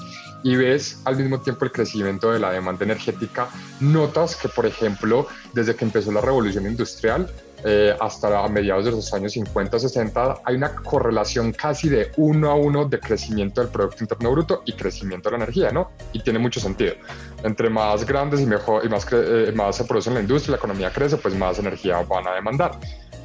y 0.43 0.57
ves 0.57 1.01
al 1.05 1.17
mismo 1.17 1.41
tiempo 1.41 1.65
el 1.65 1.71
crecimiento 1.71 2.33
de 2.33 2.41
la 2.41 2.51
demanda 2.51 2.85
energética, 2.85 3.49
notas 3.79 4.35
que, 4.35 4.49
por 4.49 4.67
ejemplo, 4.67 5.29
desde 5.53 5.77
que 5.77 5.85
empezó 5.85 6.11
la 6.11 6.21
revolución 6.21 6.67
industrial, 6.67 7.31
eh, 7.67 7.97
hasta 7.99 8.47
mediados 8.49 8.85
de 8.85 8.91
los 8.91 9.11
años 9.15 9.33
50, 9.33 9.79
60, 9.79 10.43
hay 10.45 10.55
una 10.55 10.75
correlación 10.75 11.51
casi 11.51 11.89
de 11.89 12.11
uno 12.19 12.51
a 12.51 12.55
uno 12.57 12.85
de 12.85 13.01
crecimiento 13.01 13.63
del 13.63 13.71
Producto 13.71 14.05
Interno 14.05 14.33
Bruto 14.33 14.63
y 14.67 14.75
crecimiento 14.75 15.31
de 15.31 15.39
la 15.39 15.45
energía, 15.45 15.71
¿no? 15.71 15.91
Y 16.13 16.23
tiene 16.23 16.39
mucho 16.39 16.61
sentido. 16.61 16.93
Entre 17.43 17.71
más 17.71 18.05
grandes 18.05 18.43
y, 18.43 18.47
mejor, 18.47 18.85
y 18.85 18.91
más, 18.91 19.07
eh, 19.11 19.51
más 19.57 19.77
se 19.77 19.85
produce 19.85 20.11
en 20.11 20.17
la 20.17 20.21
industria, 20.21 20.53
la 20.53 20.57
economía 20.59 20.91
crece, 20.93 21.17
pues 21.17 21.35
más 21.35 21.59
energía 21.59 22.03
van 22.03 22.29
a 22.29 22.35
demandar. 22.35 22.73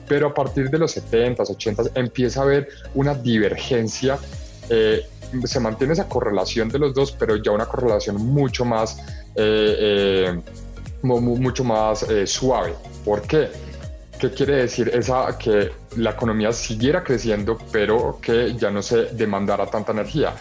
Pero 0.07 0.27
a 0.27 0.33
partir 0.33 0.69
de 0.69 0.77
los 0.77 0.91
70, 0.91 1.43
80 1.43 1.83
empieza 1.95 2.39
a 2.39 2.43
haber 2.43 2.69
una 2.95 3.13
divergencia. 3.15 4.17
Eh, 4.69 5.05
se 5.43 5.59
mantiene 5.59 5.91
esa 5.91 6.07
correlación 6.07 6.69
de 6.69 6.79
los 6.79 6.93
dos, 6.93 7.11
pero 7.11 7.35
ya 7.35 7.51
una 7.51 7.65
correlación 7.65 8.15
mucho 8.15 8.63
más, 8.63 8.99
mucho 11.03 11.63
más 11.65 12.05
suave. 12.25 12.73
¿Por 13.03 13.21
qué? 13.23 13.49
¿Qué 14.19 14.29
quiere 14.31 14.57
decir? 14.57 14.89
Esa, 14.93 15.37
que 15.37 15.71
la 15.95 16.11
economía 16.11 16.51
siguiera 16.51 17.01
creciendo, 17.03 17.57
pero 17.71 18.19
que 18.21 18.53
ya 18.55 18.69
no 18.69 18.81
se 18.81 19.05
demandara 19.13 19.65
tanta 19.67 19.93
energía. 19.93 20.33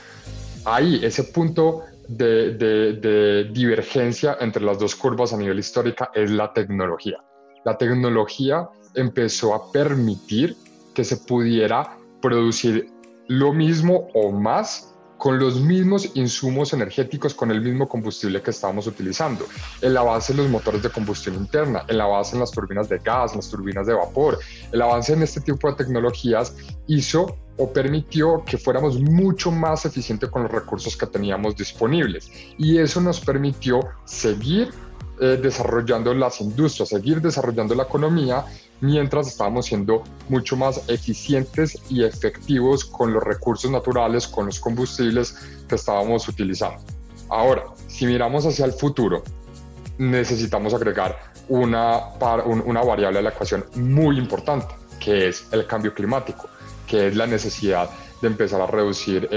Ahí, 0.64 0.98
ese 1.04 1.24
punto 1.24 1.84
de, 2.08 2.54
de, 2.54 3.44
divergencia 3.52 4.36
entre 4.40 4.64
las 4.64 4.80
dos 4.80 4.96
curvas 4.96 5.32
a 5.32 5.36
nivel 5.36 5.60
histórica 5.60 6.10
es 6.12 6.28
la 6.30 6.52
tecnología. 6.52 7.18
La 7.64 7.78
tecnología 7.78 8.68
empezó 8.94 9.54
a 9.54 9.70
permitir 9.70 10.56
que 10.92 11.04
se 11.04 11.18
pudiera 11.18 11.96
producir 12.20 12.90
lo 13.28 13.52
mismo 13.52 14.08
o 14.12 14.32
más 14.32 14.92
con 15.18 15.38
los 15.38 15.60
mismos 15.60 16.10
insumos 16.14 16.72
energéticos, 16.72 17.34
con 17.34 17.50
el 17.50 17.60
mismo 17.60 17.88
combustible 17.88 18.40
que 18.40 18.52
estábamos 18.52 18.86
utilizando. 18.86 19.46
El 19.82 19.96
avance 19.96 20.32
en 20.32 20.38
los 20.38 20.48
motores 20.48 20.82
de 20.82 20.90
combustión 20.90 21.34
interna, 21.34 21.84
el 21.88 22.00
avance 22.00 22.34
en 22.34 22.40
las 22.40 22.52
turbinas 22.52 22.88
de 22.88 22.98
gas, 22.98 23.32
en 23.32 23.38
las 23.38 23.50
turbinas 23.50 23.86
de 23.86 23.94
vapor, 23.94 24.38
el 24.72 24.80
avance 24.80 25.12
en 25.12 25.22
este 25.22 25.40
tipo 25.40 25.68
de 25.68 25.76
tecnologías 25.76 26.54
hizo 26.86 27.36
o 27.56 27.72
permitió 27.72 28.44
que 28.46 28.56
fuéramos 28.56 29.00
mucho 29.00 29.50
más 29.50 29.84
eficientes 29.84 30.30
con 30.30 30.44
los 30.44 30.52
recursos 30.52 30.96
que 30.96 31.06
teníamos 31.06 31.56
disponibles. 31.56 32.30
Y 32.56 32.78
eso 32.78 33.00
nos 33.00 33.20
permitió 33.20 33.80
seguir 34.04 34.70
eh, 35.20 35.36
desarrollando 35.42 36.14
las 36.14 36.40
industrias, 36.40 36.90
seguir 36.90 37.20
desarrollando 37.20 37.74
la 37.74 37.82
economía 37.82 38.44
mientras 38.80 39.28
estábamos 39.28 39.66
siendo 39.66 40.04
mucho 40.28 40.56
más 40.56 40.88
eficientes 40.88 41.78
y 41.88 42.04
efectivos 42.04 42.84
con 42.84 43.12
los 43.12 43.22
recursos 43.22 43.70
naturales, 43.70 44.26
con 44.28 44.46
los 44.46 44.60
combustibles 44.60 45.34
que 45.68 45.74
estábamos 45.74 46.28
utilizando. 46.28 46.80
Ahora, 47.28 47.64
si 47.88 48.06
miramos 48.06 48.46
hacia 48.46 48.64
el 48.64 48.72
futuro, 48.72 49.22
necesitamos 49.98 50.72
agregar 50.74 51.18
una, 51.48 52.14
una 52.44 52.82
variable 52.82 53.18
a 53.18 53.22
la 53.22 53.30
ecuación 53.30 53.64
muy 53.74 54.18
importante, 54.18 54.74
que 55.00 55.28
es 55.28 55.46
el 55.52 55.66
cambio 55.66 55.92
climático, 55.92 56.48
que 56.86 57.08
es 57.08 57.16
la 57.16 57.26
necesidad 57.26 57.90
de 58.22 58.28
empezar 58.28 58.60
a 58.60 58.66
reducir 58.66 59.28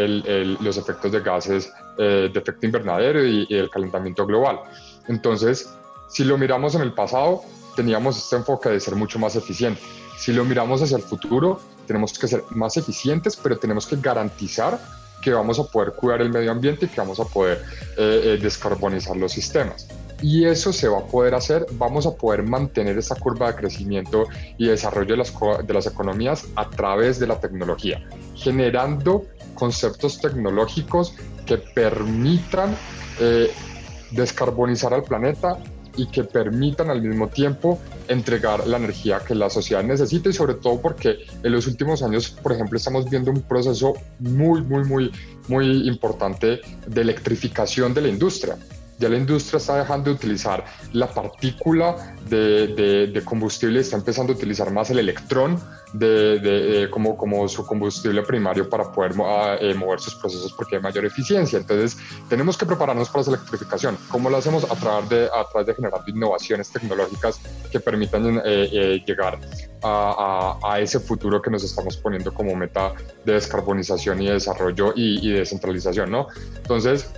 los 0.62 0.77
efectos 0.77 1.12
de 1.12 1.19
gases 1.19 1.71
eh, 1.97 2.30
de 2.34 2.39
efecto 2.39 2.65
invernadero 2.65 3.23
y 3.23 3.45
el 3.49 3.69
calentamiento 3.69 4.25
global. 4.25 4.60
Entonces, 5.08 5.69
si 6.10 6.23
lo 6.23 6.38
miramos 6.38 6.75
en 6.75 6.82
el 6.82 6.93
pasado, 6.93 7.41
teníamos 7.76 8.18
este 8.18 8.36
enfoque 8.36 8.70
de 8.70 8.80
ser 8.80 8.96
mucho 8.96 9.20
más 9.20 9.36
eficiente. 9.36 9.82
Si 10.18 10.34
lo 10.34 10.46
miramos 10.46 10.82
hacia 10.82 10.98
el 10.98 11.04
futuro, 11.04 11.60
tenemos 11.88 12.18
que 12.18 12.28
ser 12.28 12.44
más 12.52 12.78
eficientes, 12.78 13.36
pero 13.36 13.58
tenemos 13.58 13.88
que 13.88 13.96
garantizar 13.96 14.80
que 15.22 15.32
vamos 15.32 15.60
a 15.60 15.64
poder 15.64 15.94
cuidar 15.94 16.22
el 16.22 16.30
medio 16.30 16.52
ambiente 16.52 16.86
y 16.86 16.90
que 16.90 17.00
vamos 17.00 17.20
a 17.20 17.26
poder 17.26 17.64
eh, 17.98 18.22
eh, 18.24 18.40
descarbonizar 18.42 19.16
los 19.16 19.32
sistemas. 19.32 19.88
Y 20.22 20.46
eso 20.46 20.72
se 20.72 20.88
va 20.88 21.00
a 21.00 21.06
poder 21.06 21.34
hacer, 21.34 21.66
vamos 21.74 22.06
a 22.06 22.16
poder 22.16 22.44
mantener 22.44 22.98
esa 22.98 23.16
curva 23.16 23.48
de 23.48 23.56
crecimiento 23.56 24.28
y 24.58 24.68
desarrollo 24.68 25.12
de 25.12 25.18
las, 25.18 25.34
de 25.66 25.74
las 25.74 25.88
economías 25.88 26.46
a 26.56 26.70
través 26.70 27.20
de 27.20 27.28
la 27.28 27.40
tecnología, 27.40 28.04
generando 28.36 29.26
conceptos 29.56 30.20
tecnológicos 30.20 31.16
que 31.46 31.58
permitan 31.58 32.76
eh, 33.20 33.52
descarbonizar 34.12 34.94
al 34.94 35.04
planeta 35.04 35.58
y 35.97 36.08
que 36.08 36.23
permitan 36.23 36.89
al 36.89 37.01
mismo 37.01 37.27
tiempo 37.27 37.80
entregar 38.08 38.67
la 38.67 38.77
energía 38.77 39.19
que 39.19 39.36
la 39.36 39.49
sociedad 39.49 39.84
necesita 39.84 40.30
y 40.30 40.34
sobre 40.34 40.56
todo 40.56 40.82
porque 40.82 41.17
en 41.43 41.51
los 41.51 41.67
últimos 41.67 42.04
años, 42.04 42.30
por 42.30 42.54
ejemplo, 42.54 42.77
estamos 42.77 43.10
viendo 43.10 43.32
un 43.32 43.41
proceso 43.41 43.93
muy, 44.19 44.62
muy, 44.62 44.84
muy, 44.84 45.12
muy 45.47 45.88
importante 45.88 46.62
de 46.88 47.01
electrificación 47.01 47.93
de 47.93 48.01
la 48.01 48.08
industria 48.08 48.58
ya 49.02 49.10
la 49.10 49.18
industria 49.18 49.58
está 49.58 49.78
dejando 49.78 50.12
de 50.12 50.16
utilizar 50.16 50.64
la 50.94 51.08
partícula 51.08 52.16
de, 52.30 53.08
de, 53.12 53.26
combustible, 53.26 53.80
está 53.80 53.98
empezando 53.98 54.32
a 54.32 54.36
utilizar 54.36 54.72
más 54.72 54.92
el 54.92 55.00
electrón 55.00 55.60
de, 55.92 56.88
como, 56.92 57.18
como 57.18 57.48
su 57.50 57.66
combustible 57.66 58.22
primario 58.22 58.70
para 58.70 58.92
poder 58.92 59.14
ah, 59.26 59.58
eh, 59.60 59.74
mover 59.74 60.00
sus 60.00 60.16
procesos 60.16 60.54
porque 60.54 60.76
hay 60.76 60.82
mayor 60.82 61.04
eficiencia. 61.06 61.58
Entonces, 61.58 61.98
tenemos 62.30 62.56
que 62.58 62.66
prepararnos 62.66 63.10
para 63.10 63.24
esa 63.24 63.32
electrificación. 63.32 63.98
¿Cómo 64.10 64.30
lo 64.30 64.38
hacemos? 64.38 64.64
A 64.70 64.76
través 64.76 65.10
de, 65.10 65.26
a 65.26 65.44
través 65.50 65.68
de 65.68 65.74
generar 65.74 66.02
innovaciones 66.06 66.70
tecnológicas 66.70 67.40
que 67.72 67.80
permitan 67.80 68.38
eh, 68.38 68.42
eh, 68.46 69.04
llegar 69.06 69.40
a, 69.82 70.60
a, 70.64 70.80
ese 70.80 71.00
futuro 71.00 71.42
que 71.42 71.50
nos 71.50 71.64
estamos 71.64 71.98
poniendo 71.98 72.32
como 72.32 72.56
meta 72.56 72.94
de 73.26 73.34
descarbonización 73.34 74.22
y 74.22 74.28
desarrollo 74.28 74.94
y, 74.96 75.28
y 75.28 75.32
descentralización, 75.32 76.12
¿no? 76.12 76.28
Entonces, 76.58 77.10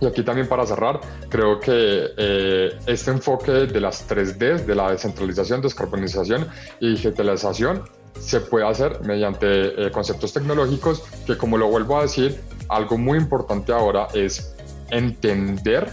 y 0.00 0.06
aquí 0.06 0.22
también 0.22 0.48
para 0.48 0.66
cerrar, 0.66 1.00
creo 1.28 1.60
que 1.60 2.08
eh, 2.16 2.78
este 2.86 3.10
enfoque 3.10 3.52
de 3.52 3.80
las 3.80 4.08
3D, 4.08 4.64
de 4.64 4.74
la 4.74 4.90
descentralización, 4.90 5.60
descarbonización 5.60 6.48
y 6.80 6.90
digitalización, 6.90 7.84
se 8.18 8.40
puede 8.40 8.66
hacer 8.66 9.00
mediante 9.02 9.86
eh, 9.86 9.90
conceptos 9.90 10.32
tecnológicos 10.32 11.02
que, 11.26 11.36
como 11.36 11.56
lo 11.56 11.68
vuelvo 11.68 11.98
a 11.98 12.02
decir, 12.02 12.40
algo 12.68 12.98
muy 12.98 13.18
importante 13.18 13.72
ahora 13.72 14.08
es 14.14 14.54
entender 14.90 15.88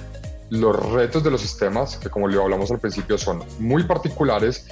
los 0.49 0.75
retos 0.91 1.23
de 1.23 1.31
los 1.31 1.41
sistemas, 1.41 1.97
que 1.97 2.09
como 2.09 2.27
lo 2.27 2.41
hablamos 2.41 2.71
al 2.71 2.79
principio 2.79 3.17
son 3.17 3.43
muy 3.59 3.83
particulares 3.83 4.67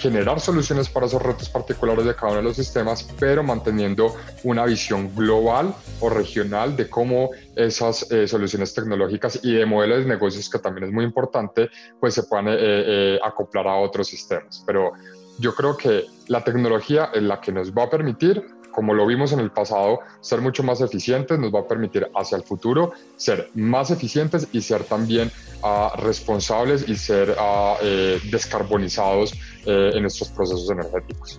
generar 0.00 0.40
soluciones 0.40 0.88
para 0.88 1.06
esos 1.06 1.22
retos 1.22 1.48
particulares 1.48 2.04
de 2.04 2.14
cada 2.14 2.32
uno 2.32 2.36
de 2.38 2.42
los 2.44 2.56
sistemas, 2.56 3.06
pero 3.18 3.42
manteniendo 3.42 4.14
una 4.42 4.64
visión 4.64 5.14
global 5.14 5.74
o 6.00 6.08
regional 6.08 6.76
de 6.76 6.88
cómo 6.88 7.30
esas 7.54 8.10
eh, 8.10 8.26
soluciones 8.26 8.74
tecnológicas 8.74 9.40
y 9.42 9.52
de 9.52 9.66
modelos 9.66 10.00
de 10.00 10.06
negocios, 10.06 10.48
que 10.48 10.58
también 10.58 10.88
es 10.88 10.92
muy 10.92 11.04
importante, 11.04 11.68
pues 12.00 12.14
se 12.14 12.22
puedan 12.24 12.48
eh, 12.48 12.56
eh, 12.58 13.18
acoplar 13.22 13.68
a 13.68 13.76
otros 13.76 14.08
sistemas. 14.08 14.64
Pero 14.66 14.92
yo 15.38 15.54
creo 15.54 15.76
que 15.76 16.06
la 16.28 16.42
tecnología 16.42 17.10
es 17.14 17.22
la 17.22 17.40
que 17.40 17.52
nos 17.52 17.72
va 17.72 17.84
a 17.84 17.90
permitir 17.90 18.44
como 18.72 18.94
lo 18.94 19.06
vimos 19.06 19.32
en 19.32 19.40
el 19.40 19.50
pasado, 19.50 20.00
ser 20.20 20.40
mucho 20.40 20.62
más 20.62 20.80
eficientes 20.80 21.38
nos 21.38 21.52
va 21.54 21.60
a 21.60 21.68
permitir 21.68 22.08
hacia 22.14 22.36
el 22.36 22.42
futuro 22.42 22.92
ser 23.16 23.50
más 23.54 23.90
eficientes 23.90 24.48
y 24.52 24.62
ser 24.62 24.84
también 24.84 25.30
uh, 25.62 25.96
responsables 26.00 26.88
y 26.88 26.96
ser 26.96 27.30
uh, 27.30 27.76
eh, 27.82 28.20
descarbonizados 28.30 29.34
eh, 29.66 29.92
en 29.94 30.02
nuestros 30.02 30.30
procesos 30.30 30.70
energéticos. 30.70 31.38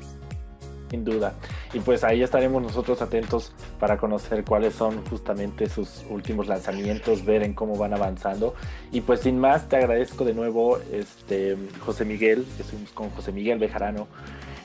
Sin 0.90 1.06
duda. 1.06 1.34
Y 1.74 1.80
pues 1.80 2.04
ahí 2.04 2.22
estaremos 2.22 2.62
nosotros 2.62 3.02
atentos 3.02 3.54
para 3.80 3.98
conocer 3.98 4.44
cuáles 4.44 4.76
son 4.76 5.06
justamente 5.06 5.70
sus 5.70 6.04
últimos 6.10 6.48
lanzamientos, 6.48 7.24
ver 7.24 7.44
en 7.44 7.54
cómo 7.54 7.78
van 7.78 7.94
avanzando. 7.94 8.56
Y 8.92 9.00
pues 9.00 9.22
sin 9.22 9.40
más, 9.40 9.70
te 9.70 9.78
agradezco 9.78 10.26
de 10.26 10.34
nuevo, 10.34 10.80
este, 10.92 11.56
José 11.86 12.04
Miguel, 12.04 12.46
estuvimos 12.60 12.92
con 12.92 13.10
José 13.12 13.32
Miguel 13.32 13.58
Bejarano 13.58 14.08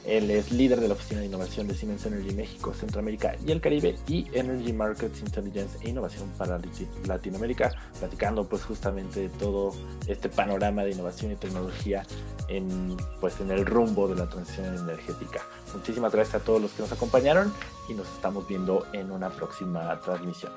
él 0.06 0.30
es 0.30 0.52
líder 0.52 0.80
de 0.80 0.88
la 0.88 0.94
Oficina 0.94 1.20
de 1.20 1.26
Innovación 1.26 1.66
de 1.66 1.74
Siemens 1.74 2.06
Energy 2.06 2.34
México, 2.34 2.72
Centroamérica 2.72 3.36
y 3.44 3.50
el 3.50 3.60
Caribe 3.60 3.96
y 4.06 4.26
Energy 4.32 4.72
Markets 4.72 5.20
Intelligence 5.20 5.78
e 5.82 5.90
Innovación 5.90 6.28
para 6.38 6.60
Latinoamérica, 7.06 7.72
platicando 7.98 8.48
pues 8.48 8.62
justamente 8.64 9.20
de 9.20 9.28
todo 9.30 9.72
este 10.06 10.28
panorama 10.28 10.84
de 10.84 10.92
innovación 10.92 11.32
y 11.32 11.36
tecnología 11.36 12.04
en, 12.48 12.96
pues, 13.20 13.40
en 13.40 13.50
el 13.50 13.66
rumbo 13.66 14.08
de 14.08 14.16
la 14.16 14.28
transición 14.28 14.66
energética. 14.76 15.42
Muchísimas 15.74 16.12
gracias 16.12 16.42
a 16.42 16.44
todos 16.44 16.62
los 16.62 16.70
que 16.72 16.82
nos 16.82 16.92
acompañaron 16.92 17.52
y 17.88 17.94
nos 17.94 18.06
estamos 18.08 18.46
viendo 18.48 18.86
en 18.92 19.10
una 19.10 19.30
próxima 19.30 20.00
transmisión. 20.00 20.52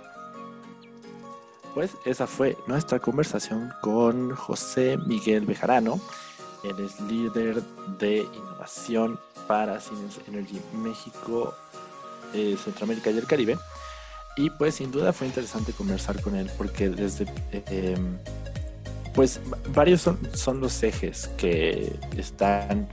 Pues 1.73 1.91
esa 2.05 2.27
fue 2.27 2.57
nuestra 2.67 2.99
conversación 2.99 3.71
con 3.81 4.35
José 4.35 4.97
Miguel 4.97 5.45
Bejarano. 5.45 5.99
Él 6.63 6.79
es 6.79 6.99
líder 7.01 7.61
de 7.99 8.27
innovación 8.33 9.19
para 9.47 9.79
Siemens 9.79 10.19
Energy 10.27 10.61
México, 10.73 11.53
eh, 12.33 12.57
Centroamérica 12.63 13.11
y 13.11 13.17
el 13.17 13.25
Caribe. 13.25 13.57
Y 14.35 14.49
pues 14.51 14.75
sin 14.75 14.91
duda 14.91 15.11
fue 15.13 15.27
interesante 15.27 15.73
conversar 15.73 16.21
con 16.21 16.35
él 16.35 16.49
porque 16.57 16.89
desde... 16.89 17.25
Em, 17.51 18.17
pues 19.13 19.41
varios 19.73 20.01
son, 20.01 20.19
son 20.33 20.61
los 20.61 20.81
ejes 20.83 21.29
que 21.35 21.99
están 22.15 22.87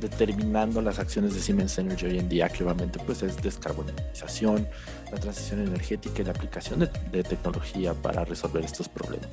determinando 0.00 0.80
las 0.80 0.98
acciones 0.98 1.34
de 1.34 1.40
Siemens 1.40 1.78
Energy 1.78 2.06
hoy 2.06 2.18
en 2.18 2.28
día, 2.28 2.50
obviamente 2.60 2.98
pues 3.04 3.22
es 3.22 3.40
descarbonización, 3.42 4.66
la 5.12 5.18
transición 5.18 5.60
energética 5.60 6.22
y 6.22 6.24
la 6.24 6.30
aplicación 6.30 6.80
de, 6.80 6.90
de, 7.12 7.22
tecnología 7.22 7.94
para 7.94 8.24
resolver 8.24 8.64
estos 8.64 8.88
problemas. 8.88 9.28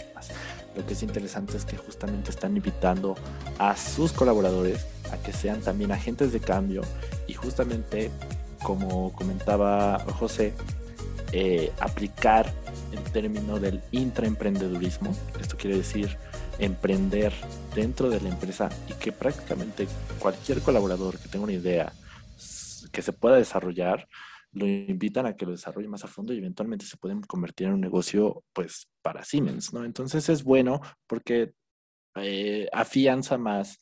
Lo 0.77 0.85
que 0.85 0.93
es 0.93 1.01
interesante 1.01 1.57
es 1.57 1.65
que 1.65 1.75
justamente 1.75 2.29
están 2.29 2.55
invitando 2.55 3.15
a 3.57 3.75
sus 3.75 4.13
colaboradores 4.13 4.85
a 5.11 5.17
que 5.17 5.33
sean 5.33 5.59
también 5.61 5.91
agentes 5.91 6.31
de 6.31 6.39
cambio 6.39 6.83
y 7.25 7.33
justamente, 7.33 8.11
como 8.61 9.11
comentaba 9.13 9.99
José, 10.19 10.53
eh, 11.31 11.71
aplicar 11.79 12.53
el 12.91 13.03
término 13.11 13.59
del 13.59 13.81
intraemprendedurismo. 13.91 15.15
Esto 15.41 15.57
quiere 15.57 15.77
decir 15.77 16.15
emprender 16.59 17.33
dentro 17.73 18.09
de 18.09 18.21
la 18.21 18.29
empresa 18.29 18.69
y 18.87 18.93
que 18.93 19.11
prácticamente 19.11 19.87
cualquier 20.19 20.61
colaborador 20.61 21.17
que 21.17 21.27
tenga 21.27 21.45
una 21.45 21.53
idea 21.53 21.91
que 22.91 23.01
se 23.01 23.13
pueda 23.13 23.35
desarrollar, 23.35 24.07
lo 24.57 24.67
invitan 24.67 25.25
a 25.25 25.35
que 25.35 25.45
lo 25.45 25.51
desarrolle 25.51 25.87
más 25.87 26.03
a 26.03 26.07
fondo 26.07 26.33
y 26.33 26.37
eventualmente 26.37 26.85
se 26.85 26.97
pueden 26.97 27.21
convertir 27.21 27.67
en 27.67 27.73
un 27.73 27.81
negocio 27.81 28.43
pues 28.53 28.89
para 29.01 29.23
Siemens, 29.23 29.73
¿no? 29.73 29.85
Entonces 29.85 30.27
es 30.29 30.43
bueno 30.43 30.81
porque 31.05 31.53
eh, 32.15 32.67
afianza 32.73 33.37
más 33.37 33.77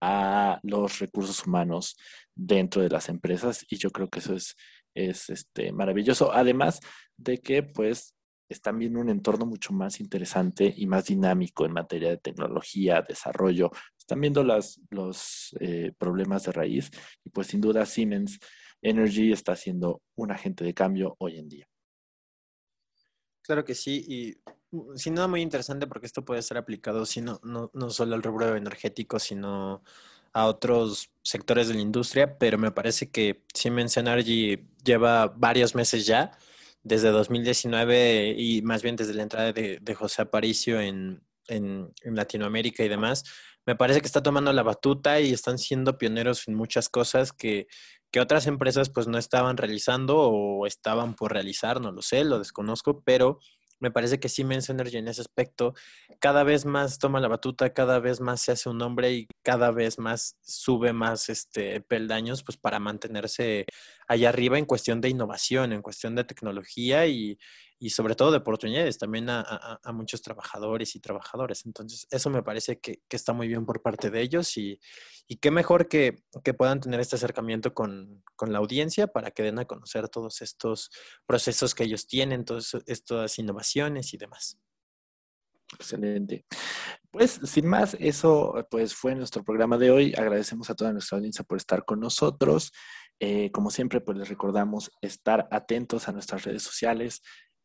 a 0.00 0.60
los 0.62 0.98
recursos 1.00 1.46
humanos 1.46 1.96
dentro 2.34 2.80
de 2.80 2.88
las 2.88 3.08
empresas 3.08 3.66
y 3.68 3.76
yo 3.76 3.90
creo 3.90 4.08
que 4.08 4.20
eso 4.20 4.34
es, 4.34 4.56
es 4.94 5.28
este, 5.28 5.72
maravilloso. 5.72 6.32
Además 6.32 6.80
de 7.16 7.38
que 7.38 7.62
pues 7.62 8.14
están 8.48 8.78
viendo 8.78 9.00
un 9.00 9.10
entorno 9.10 9.46
mucho 9.46 9.72
más 9.72 10.00
interesante 10.00 10.72
y 10.76 10.86
más 10.86 11.06
dinámico 11.06 11.64
en 11.64 11.72
materia 11.72 12.10
de 12.10 12.16
tecnología, 12.16 13.04
desarrollo. 13.06 13.70
Están 13.98 14.20
viendo 14.20 14.42
las, 14.42 14.80
los 14.90 15.56
eh, 15.60 15.92
problemas 15.98 16.44
de 16.44 16.52
raíz 16.52 16.90
y 17.24 17.30
pues 17.30 17.48
sin 17.48 17.60
duda 17.60 17.86
Siemens 17.86 18.38
Energy 18.82 19.32
está 19.32 19.56
siendo 19.56 20.02
un 20.16 20.32
agente 20.32 20.64
de 20.64 20.74
cambio 20.74 21.16
hoy 21.18 21.38
en 21.38 21.48
día. 21.48 21.66
Claro 23.42 23.64
que 23.64 23.74
sí, 23.74 24.04
y 24.06 24.50
Mm, 24.72 24.96
sin 24.96 25.14
duda 25.14 25.28
muy 25.28 25.42
interesante 25.42 25.86
porque 25.86 26.06
esto 26.06 26.24
puede 26.24 26.42
ser 26.42 26.56
aplicado 26.56 27.04
no, 27.22 27.40
no, 27.42 27.70
no 27.74 27.90
solo 27.90 28.14
al 28.14 28.22
rubro 28.22 28.56
energético, 28.56 29.18
sino 29.18 29.82
a 30.32 30.46
otros 30.46 31.10
sectores 31.22 31.68
de 31.68 31.74
la 31.74 31.80
industria, 31.80 32.38
pero 32.38 32.58
me 32.58 32.70
parece 32.70 33.10
que 33.10 33.42
Siemens 33.52 33.96
Energy 33.96 34.68
lleva 34.84 35.26
varios 35.26 35.74
meses 35.74 36.06
ya, 36.06 36.30
desde 36.82 37.10
2019 37.10 38.34
y 38.38 38.62
más 38.62 38.82
bien 38.82 38.96
desde 38.96 39.14
la 39.14 39.24
entrada 39.24 39.52
de, 39.52 39.94
José 39.94 40.22
Aparicio 40.22 40.80
en, 40.80 41.22
en, 41.48 41.92
Latinoamérica 42.04 42.84
y 42.84 42.88
demás, 42.88 43.24
me 43.66 43.76
parece 43.76 44.00
que 44.00 44.06
está 44.06 44.22
tomando 44.22 44.52
la 44.52 44.62
batuta 44.62 45.20
y 45.20 45.32
están 45.32 45.58
siendo 45.58 45.98
pioneros 45.98 46.46
en 46.48 46.54
muchas 46.54 46.88
cosas 46.88 47.32
que, 47.32 47.66
que 48.10 48.20
otras 48.20 48.46
empresas 48.46 48.90
pues 48.90 49.06
no 49.06 49.18
estaban 49.18 49.56
realizando 49.56 50.18
o 50.18 50.66
estaban 50.66 51.14
por 51.14 51.32
realizar, 51.32 51.80
no 51.80 51.92
lo 51.92 52.02
sé, 52.02 52.24
lo 52.24 52.38
desconozco, 52.38 53.02
pero 53.02 53.38
me 53.80 53.90
parece 53.90 54.20
que 54.20 54.28
Siemens 54.28 54.68
Energy 54.68 54.98
en 54.98 55.08
ese 55.08 55.22
aspecto 55.22 55.74
cada 56.20 56.44
vez 56.44 56.66
más 56.66 56.98
toma 56.98 57.18
la 57.18 57.28
batuta, 57.28 57.72
cada 57.72 57.98
vez 57.98 58.20
más 58.20 58.42
se 58.42 58.52
hace 58.52 58.68
un 58.68 58.78
nombre 58.78 59.10
y 59.12 59.26
cada 59.42 59.70
vez 59.70 59.98
más 59.98 60.36
sube 60.42 60.92
más 60.92 61.30
este 61.30 61.80
peldaños 61.80 62.44
pues 62.44 62.58
para 62.58 62.78
mantenerse 62.78 63.64
allá 64.06 64.28
arriba 64.28 64.58
en 64.58 64.66
cuestión 64.66 65.00
de 65.00 65.08
innovación, 65.08 65.72
en 65.72 65.80
cuestión 65.82 66.14
de 66.14 66.24
tecnología 66.24 67.06
y, 67.06 67.38
y 67.82 67.90
sobre 67.90 68.14
todo 68.14 68.30
de 68.30 68.36
oportunidades 68.36 68.98
también 68.98 69.30
a, 69.30 69.80
muchos 69.94 70.20
trabajadores 70.20 70.94
y 70.94 71.00
trabajadoras. 71.00 71.64
Entonces, 71.64 72.06
eso 72.10 72.28
me 72.28 72.42
parece 72.42 72.78
que, 72.78 73.00
está 73.08 73.32
muy 73.32 73.48
bien 73.48 73.64
por 73.64 73.80
parte 73.80 74.10
de 74.10 74.20
ellos 74.20 74.56
y, 74.58 74.78
y 75.26 75.36
qué 75.36 75.50
mejor 75.50 75.88
que, 75.88 76.22
que, 76.44 76.52
puedan 76.52 76.80
tener 76.80 77.00
este 77.00 77.16
acercamiento 77.16 77.72
con, 77.72 78.22
con, 78.36 78.52
la 78.52 78.58
audiencia 78.58 79.06
para 79.06 79.30
que 79.30 79.42
den 79.42 79.58
a 79.58 79.64
conocer 79.64 80.10
todos 80.10 80.42
estos 80.42 80.90
procesos 81.26 81.74
que 81.74 81.84
ellos 81.84 82.06
tienen, 82.06 82.44
todas 82.44 82.76
estas 82.86 83.38
innovaciones 83.38 84.12
y 84.12 84.18
demás. 84.18 84.58
Excelente. 85.74 86.44
Pues 87.10 87.40
sin 87.44 87.66
más, 87.66 87.96
eso 87.98 88.66
pues 88.70 88.94
fue 88.94 89.14
nuestro 89.14 89.42
programa 89.42 89.78
de 89.78 89.90
hoy. 89.90 90.14
Agradecemos 90.18 90.68
a 90.68 90.74
toda 90.74 90.92
nuestra 90.92 91.16
audiencia 91.16 91.44
por 91.44 91.56
estar 91.56 91.86
con 91.86 91.98
nosotros. 91.98 92.72
Eh, 93.20 93.50
como 93.52 93.70
siempre, 93.70 94.00
pues 94.00 94.18
les 94.18 94.28
recordamos 94.28 94.90
estar 95.00 95.48
atentos 95.50 96.08
a 96.08 96.12
nuestras 96.12 96.44
redes 96.44 96.62
sociales, 96.62 97.22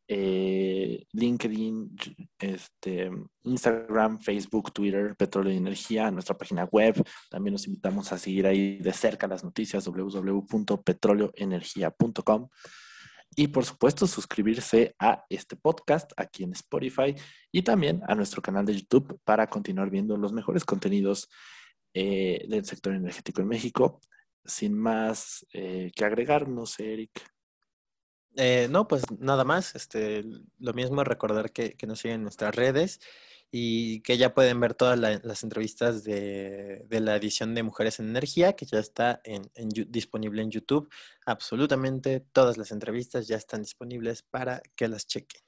eh, 0.08 1.04
LinkedIn, 1.12 1.94
este, 2.38 3.10
Instagram, 3.42 4.20
Facebook, 4.20 4.72
Twitter, 4.72 5.16
Petróleo 5.16 5.52
Energía, 5.52 6.08
nuestra 6.10 6.38
página 6.38 6.64
web. 6.64 7.04
También 7.30 7.52
los 7.52 7.66
invitamos 7.66 8.10
a 8.12 8.18
seguir 8.18 8.46
ahí 8.46 8.78
de 8.78 8.92
cerca 8.92 9.26
las 9.26 9.42
noticias 9.42 9.84
www.petroleoenergia.com. 9.84 12.48
Y 13.34 13.48
por 13.48 13.64
supuesto, 13.64 14.06
suscribirse 14.06 14.94
a 14.98 15.24
este 15.28 15.56
podcast 15.56 16.12
aquí 16.16 16.44
en 16.44 16.52
Spotify 16.52 17.16
y 17.50 17.62
también 17.62 18.00
a 18.06 18.14
nuestro 18.14 18.40
canal 18.40 18.64
de 18.64 18.76
YouTube 18.76 19.18
para 19.24 19.48
continuar 19.48 19.90
viendo 19.90 20.16
los 20.16 20.32
mejores 20.32 20.64
contenidos 20.64 21.28
eh, 21.92 22.46
del 22.48 22.64
sector 22.64 22.94
energético 22.94 23.42
en 23.42 23.48
México. 23.48 24.00
Sin 24.44 24.78
más 24.78 25.44
eh, 25.52 25.90
que 25.94 26.04
agregar, 26.04 26.48
no 26.48 26.64
sé, 26.64 26.92
Eric. 26.92 27.35
Eh, 28.36 28.68
no, 28.70 28.86
pues 28.86 29.04
nada 29.18 29.44
más. 29.44 29.74
Este, 29.74 30.24
lo 30.58 30.72
mismo 30.74 31.02
recordar 31.04 31.52
que, 31.52 31.76
nos 31.86 32.00
siguen 32.00 32.16
en 32.16 32.22
nuestras 32.22 32.54
redes 32.54 33.00
y 33.50 34.00
que 34.00 34.18
ya 34.18 34.34
pueden 34.34 34.60
ver 34.60 34.74
todas 34.74 34.98
las 34.98 35.42
entrevistas 35.42 36.04
de, 36.04 36.84
la 36.90 37.16
edición 37.16 37.54
de 37.54 37.62
Mujeres 37.62 37.98
en 38.00 38.08
Energía, 38.08 38.54
que 38.54 38.66
ya 38.66 38.78
está 38.78 39.20
en, 39.24 39.48
disponible 39.88 40.42
en 40.42 40.50
YouTube. 40.50 40.90
Absolutamente 41.24 42.20
todas 42.20 42.58
las 42.58 42.72
entrevistas 42.72 43.26
ya 43.26 43.36
están 43.36 43.62
disponibles 43.62 44.22
para 44.22 44.62
que 44.74 44.88
las 44.88 45.06
chequen. 45.06 45.40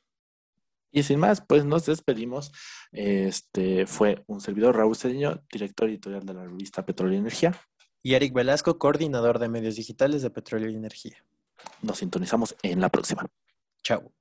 Y 0.90 1.02
sin 1.02 1.18
más, 1.18 1.42
pues 1.42 1.66
nos 1.66 1.84
despedimos. 1.84 2.50
Este 2.92 3.86
fue 3.86 4.24
un 4.26 4.40
servidor 4.40 4.76
Raúl 4.76 4.96
Cedeño, 4.96 5.44
director 5.52 5.88
editorial 5.88 6.24
de 6.24 6.32
la 6.32 6.44
revista 6.44 6.86
Petróleo 6.86 7.16
y 7.16 7.18
Energía. 7.18 7.60
Y 8.02 8.14
Eric 8.14 8.32
Velasco, 8.32 8.78
coordinador 8.78 9.38
de 9.38 9.50
medios 9.50 9.76
digitales 9.76 10.22
de 10.22 10.30
Petróleo 10.30 10.70
y 10.70 10.76
Energía. 10.76 11.22
Nos 11.82 11.98
sintonizamos 11.98 12.56
en 12.62 12.80
la 12.80 12.88
próxima. 12.88 13.26
Chao. 13.82 14.17